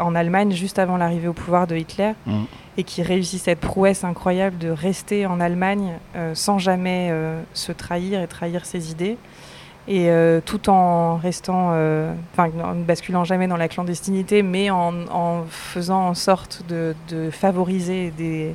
en 0.00 0.14
Allemagne 0.14 0.52
juste 0.52 0.78
avant 0.78 0.96
l'arrivée 0.96 1.28
au 1.28 1.32
pouvoir 1.34 1.66
de 1.66 1.76
Hitler 1.76 2.12
Mm. 2.26 2.44
et 2.78 2.84
qui 2.84 3.02
réussit 3.02 3.42
cette 3.42 3.60
prouesse 3.60 4.04
incroyable 4.04 4.56
de 4.58 4.70
rester 4.70 5.26
en 5.26 5.38
Allemagne 5.38 5.98
sans 6.32 6.58
jamais 6.58 7.12
se 7.52 7.72
trahir 7.72 8.22
et 8.22 8.26
trahir 8.26 8.64
ses 8.64 8.90
idées 8.90 9.18
et 9.88 10.10
euh, 10.10 10.40
tout 10.44 10.68
en 10.68 11.16
restant, 11.16 11.70
euh, 11.72 12.12
enfin 12.32 12.50
en 12.62 12.74
ne 12.74 12.82
basculant 12.82 13.24
jamais 13.24 13.46
dans 13.46 13.56
la 13.56 13.68
clandestinité, 13.68 14.42
mais 14.42 14.70
en, 14.70 15.06
en 15.10 15.44
faisant 15.48 16.08
en 16.08 16.14
sorte 16.14 16.62
de, 16.68 16.94
de 17.08 17.30
favoriser 17.30 18.10
des, 18.10 18.54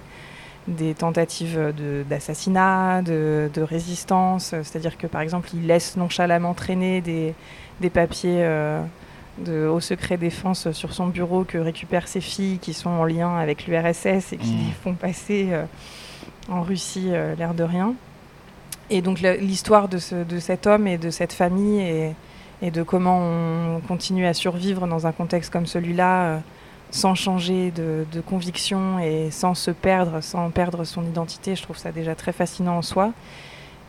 des 0.68 0.94
tentatives 0.94 1.74
d'assassinat, 2.10 3.01
de, 3.01 3.50
de 3.53 3.62
résistance. 3.62 4.50
C'est-à-dire 4.63 4.98
que 4.98 5.08
par 5.08 5.22
exemple, 5.22 5.50
il 5.53 5.65
laisse 5.68 5.98
nonchalamment 5.98 6.53
traîner 6.53 7.01
des, 7.01 7.34
des 7.80 7.89
papiers 7.89 8.38
euh, 8.44 8.82
de 9.39 9.68
haut 9.68 9.80
secret 9.80 10.18
défense 10.18 10.72
sur 10.72 10.94
son 10.94 11.08
bureau 11.08 11.44
que 11.46 11.58
récupèrent 11.58 12.08
ses 12.08 12.22
filles 12.22 12.60
qui 12.60 12.74
sont 12.74 12.89
en 12.89 13.06
lien 13.06 13.36
avec 13.38 13.65
l'URSS 13.68 14.34
et 14.34 14.38
qui 14.38 14.51
Mmh. 14.53 14.58
les 14.68 14.72
font 14.84 14.94
passer 14.94 15.50
euh, 15.51 15.63
en 16.50 16.62
Russie 16.62 17.10
euh, 17.12 17.34
l'air 17.36 17.53
de 17.53 17.63
rien. 17.63 17.94
Et 18.89 19.01
donc 19.01 19.20
l'histoire 19.22 19.88
de, 19.88 19.98
ce- 19.98 20.24
de 20.24 20.39
cet 20.39 20.68
homme 20.68 20.86
et 20.86 20.98
de 20.98 21.10
cette 21.10 21.34
famille 21.34 21.80
et, 21.82 22.12
et 22.62 22.72
de 22.72 22.84
comment 22.84 23.20
on 23.20 23.80
continue 23.88 24.25
à 24.27 24.34
survivre 24.34 24.86
dans 24.86 25.08
un 25.08 25.12
contexte 25.13 25.51
comme 25.51 25.65
celui-là 25.65 26.24
euh, 26.24 26.38
sans 26.91 27.15
changer 27.15 27.71
de, 27.71 28.05
de 28.12 28.21
conviction 28.21 29.00
et 29.00 29.31
sans 29.31 29.55
se 29.55 29.71
perdre, 29.71 30.21
sans 30.21 30.50
perdre 30.51 30.83
son 30.83 31.03
identité, 31.03 31.55
je 31.55 31.63
trouve 31.63 31.77
ça 31.77 31.91
déjà 31.91 32.15
très 32.15 32.33
fascinant 32.33 32.77
en 32.77 32.81
soi. 32.81 33.12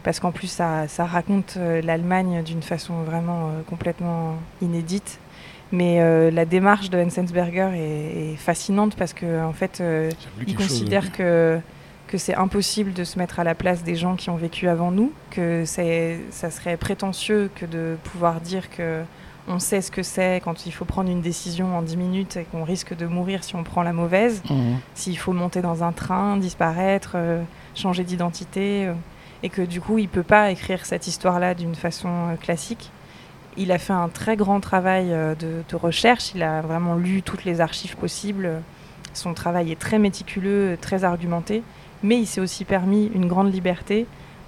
Parce 0.04 0.18
qu'en 0.18 0.32
plus, 0.32 0.48
ça, 0.48 0.88
ça 0.88 1.04
raconte 1.04 1.54
euh, 1.56 1.80
l'Allemagne 1.80 2.42
d'une 2.42 2.62
façon 2.62 3.02
vraiment 3.02 3.48
euh, 3.48 3.62
complètement 3.68 4.36
inédite. 4.60 5.20
Mais 5.70 6.00
euh, 6.00 6.30
la 6.30 6.44
démarche 6.44 6.90
de 6.90 6.98
Enzensberger 6.98 7.70
est, 7.74 8.32
est 8.32 8.36
fascinante 8.36 8.94
parce 8.94 9.14
que 9.14 9.42
en 9.42 9.52
fait, 9.52 9.80
euh, 9.80 10.10
il 10.46 10.54
chose, 10.54 10.68
considère 10.68 11.12
que, 11.12 11.58
que 12.08 12.18
c'est 12.18 12.34
impossible 12.34 12.92
de 12.92 13.04
se 13.04 13.18
mettre 13.18 13.40
à 13.40 13.44
la 13.44 13.54
place 13.54 13.82
des 13.82 13.96
gens 13.96 14.16
qui 14.16 14.28
ont 14.28 14.36
vécu 14.36 14.68
avant 14.68 14.90
nous, 14.90 15.12
que 15.30 15.64
ça 15.64 16.50
serait 16.50 16.76
prétentieux 16.76 17.50
que 17.54 17.64
de 17.64 17.96
pouvoir 18.04 18.40
dire 18.40 18.68
que 18.70 19.02
on 19.48 19.58
sait 19.58 19.80
ce 19.80 19.90
que 19.90 20.02
c'est 20.02 20.40
quand 20.44 20.66
il 20.66 20.72
faut 20.72 20.84
prendre 20.84 21.10
une 21.10 21.20
décision 21.20 21.76
en 21.76 21.82
10 21.82 21.96
minutes 21.96 22.36
et 22.36 22.44
qu'on 22.44 22.62
risque 22.64 22.96
de 22.96 23.06
mourir 23.06 23.42
si 23.42 23.56
on 23.56 23.64
prend 23.64 23.82
la 23.82 23.92
mauvaise, 23.92 24.42
Mhm. 24.48 24.78
s'il 24.94 25.18
faut 25.18 25.32
monter 25.32 25.62
dans 25.62 25.82
un 25.82 25.92
train, 25.92 26.36
disparaître, 26.36 27.12
euh, 27.16 27.42
changer 27.74 28.04
d'identité, 28.04 28.86
euh, 28.86 28.94
et 29.42 29.48
que 29.48 29.62
du 29.62 29.80
coup 29.80 29.98
il 29.98 30.08
peut 30.08 30.22
pas 30.22 30.50
écrire 30.50 30.86
cette 30.86 31.06
histoire-là 31.08 31.54
d'une 31.54 31.74
façon 31.74 32.08
euh, 32.08 32.36
classique. 32.36 32.90
Il 33.56 33.72
a 33.72 33.78
fait 33.78 33.92
un 33.92 34.08
très 34.08 34.36
grand 34.36 34.60
travail 34.60 35.08
de, 35.10 35.62
de 35.68 35.76
recherche, 35.76 36.32
il 36.34 36.42
a 36.42 36.62
vraiment 36.62 36.94
lu 36.94 37.20
toutes 37.20 37.44
les 37.44 37.60
archives 37.60 37.96
possibles. 37.96 38.48
Son 39.12 39.34
travail 39.34 39.70
est 39.70 39.78
très 39.78 39.98
méticuleux, 39.98 40.78
très 40.80 41.04
argumenté, 41.04 41.62
mais 42.02 42.18
il 42.18 42.26
s'est 42.26 42.40
aussi 42.40 42.64
permis 42.64 43.10
une 43.14 43.26
grande 43.28 43.52
liberté 43.52 44.06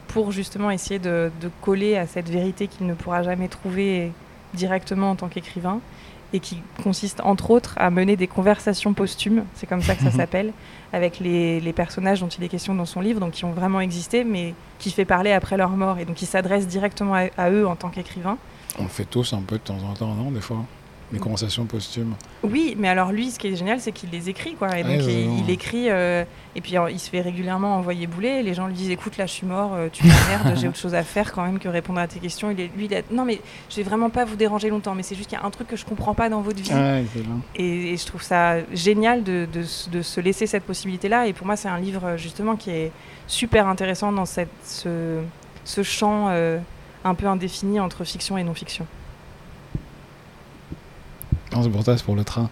pour 0.08 0.32
justement 0.32 0.70
essayer 0.70 0.98
de, 0.98 1.30
de 1.42 1.50
coller 1.60 1.98
à 1.98 2.06
cette 2.06 2.30
vérité 2.30 2.66
qu'il 2.66 2.86
ne 2.86 2.94
pourra 2.94 3.22
jamais 3.22 3.48
trouver 3.48 4.10
directement 4.54 5.10
en 5.10 5.16
tant 5.16 5.28
qu'écrivain 5.28 5.80
et 6.32 6.40
qui 6.40 6.60
consiste 6.82 7.20
entre 7.20 7.50
autres 7.52 7.74
à 7.76 7.90
mener 7.90 8.16
des 8.16 8.26
conversations 8.26 8.92
posthumes, 8.92 9.44
c'est 9.54 9.66
comme 9.66 9.82
ça 9.82 9.94
que 9.94 10.02
ça 10.02 10.10
s'appelle, 10.10 10.52
avec 10.92 11.20
les, 11.20 11.60
les 11.60 11.72
personnages 11.72 12.20
dont 12.20 12.28
il 12.28 12.42
est 12.42 12.48
question 12.48 12.74
dans 12.74 12.86
son 12.86 13.00
livre, 13.00 13.20
donc 13.20 13.32
qui 13.32 13.44
ont 13.44 13.52
vraiment 13.52 13.80
existé, 13.80 14.24
mais 14.24 14.54
qui 14.80 14.90
fait 14.90 15.04
parler 15.04 15.30
après 15.32 15.56
leur 15.56 15.70
mort, 15.70 15.98
et 15.98 16.04
donc 16.04 16.22
il 16.22 16.26
s'adresse 16.26 16.66
directement 16.66 17.14
à, 17.14 17.26
à 17.38 17.50
eux 17.50 17.66
en 17.66 17.76
tant 17.76 17.88
qu'écrivain. 17.88 18.36
On 18.80 18.84
le 18.84 18.88
fait 18.88 19.04
tous 19.04 19.32
un 19.32 19.42
peu 19.42 19.56
de 19.58 19.62
temps 19.62 19.78
en 19.88 19.94
temps, 19.94 20.12
non 20.14 20.32
Des 20.32 20.40
fois? 20.40 20.64
Les 21.14 21.20
conversations 21.20 21.64
posthumes. 21.64 22.14
Oui, 22.42 22.74
mais 22.78 22.88
alors 22.88 23.10
lui, 23.12 23.30
ce 23.30 23.38
qui 23.38 23.46
est 23.48 23.56
génial, 23.56 23.80
c'est 23.80 23.92
qu'il 23.92 24.10
les 24.10 24.28
écrit, 24.28 24.54
quoi. 24.54 24.78
Et 24.78 24.82
donc 24.82 25.02
il, 25.38 25.50
écrit, 25.50 25.88
euh, 25.88 26.24
et 26.54 26.60
puis 26.60 26.74
il 26.90 26.98
se 26.98 27.08
fait 27.08 27.20
régulièrement 27.22 27.76
envoyer 27.76 28.06
bouler. 28.06 28.42
Les 28.42 28.52
gens 28.52 28.66
lui 28.66 28.74
disent, 28.74 28.90
écoute, 28.90 29.16
là, 29.16 29.26
je 29.26 29.32
suis 29.32 29.46
mort, 29.46 29.72
euh, 29.74 29.88
tu 29.92 30.04
m'emmerdes, 30.06 30.56
j'ai 30.60 30.68
autre 30.68 30.76
chose 30.78 30.94
à 30.94 31.02
faire 31.02 31.32
quand 31.32 31.44
même 31.44 31.58
que 31.58 31.68
répondre 31.68 32.00
à 32.00 32.06
tes 32.06 32.18
questions. 32.18 32.50
Il 32.50 32.60
est, 32.60 32.70
lui, 32.76 32.86
il 32.86 32.94
a, 32.94 33.00
non, 33.10 33.24
mais 33.24 33.40
je 33.70 33.76
vais 33.76 33.82
vraiment 33.82 34.10
pas 34.10 34.24
vous 34.24 34.36
déranger 34.36 34.68
longtemps, 34.70 34.94
mais 34.94 35.02
c'est 35.02 35.14
juste 35.14 35.28
qu'il 35.30 35.38
y 35.38 35.40
a 35.40 35.44
un 35.44 35.50
truc 35.50 35.68
que 35.68 35.76
je 35.76 35.84
comprends 35.84 36.14
pas 36.14 36.28
dans 36.28 36.40
votre 36.42 36.60
vie. 36.62 36.70
Ah. 36.72 36.98
Et, 37.54 37.92
et 37.92 37.96
je 37.96 38.06
trouve 38.06 38.22
ça 38.22 38.56
génial 38.72 39.22
de, 39.22 39.46
de 39.52 39.60
s- 39.60 39.88
de 39.90 40.02
se 40.02 40.20
laisser 40.20 40.46
cette 40.46 40.64
possibilité-là. 40.64 41.26
Et 41.28 41.32
pour 41.32 41.46
moi, 41.46 41.56
c'est 41.56 41.68
un 41.68 41.78
livre 41.78 42.16
justement 42.16 42.56
qui 42.56 42.70
est 42.70 42.92
super 43.26 43.68
intéressant 43.68 44.12
dans 44.12 44.26
cette, 44.26 44.48
ce, 44.64 45.20
ce 45.64 45.82
champ 45.82 46.26
euh, 46.30 46.58
un 47.04 47.14
peu 47.14 47.26
indéfini 47.26 47.78
entre 47.80 48.04
fiction 48.04 48.36
et 48.36 48.42
non-fiction. 48.44 48.86
Non, 51.54 51.62
c'est 51.62 51.70
pour 51.70 51.84
toi, 51.84 51.96
c'est 51.96 52.04
pour 52.04 52.16
le 52.16 52.24
train. 52.24 52.48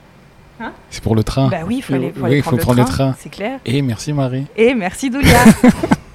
Hein 0.61 0.73
c'est 0.91 1.03
pour 1.03 1.17
le 1.17 1.25
train. 1.25 1.49
Bah 1.49 1.59
oui, 1.67 1.77
il 1.79 1.83
faut 1.83 1.95
aller, 1.95 2.13
faut 2.15 2.21
Oui, 2.25 2.27
aller 2.33 2.43
faut 2.43 2.51
prendre, 2.51 2.63
prendre 2.63 2.79
le 2.81 2.85
train. 2.85 3.15
c'est 3.19 3.31
clair. 3.31 3.59
Et 3.65 3.83
merci 3.83 4.13
Marie. 4.13 4.47
Et 4.57 4.75
merci 4.75 5.11
Doulia 5.11 5.39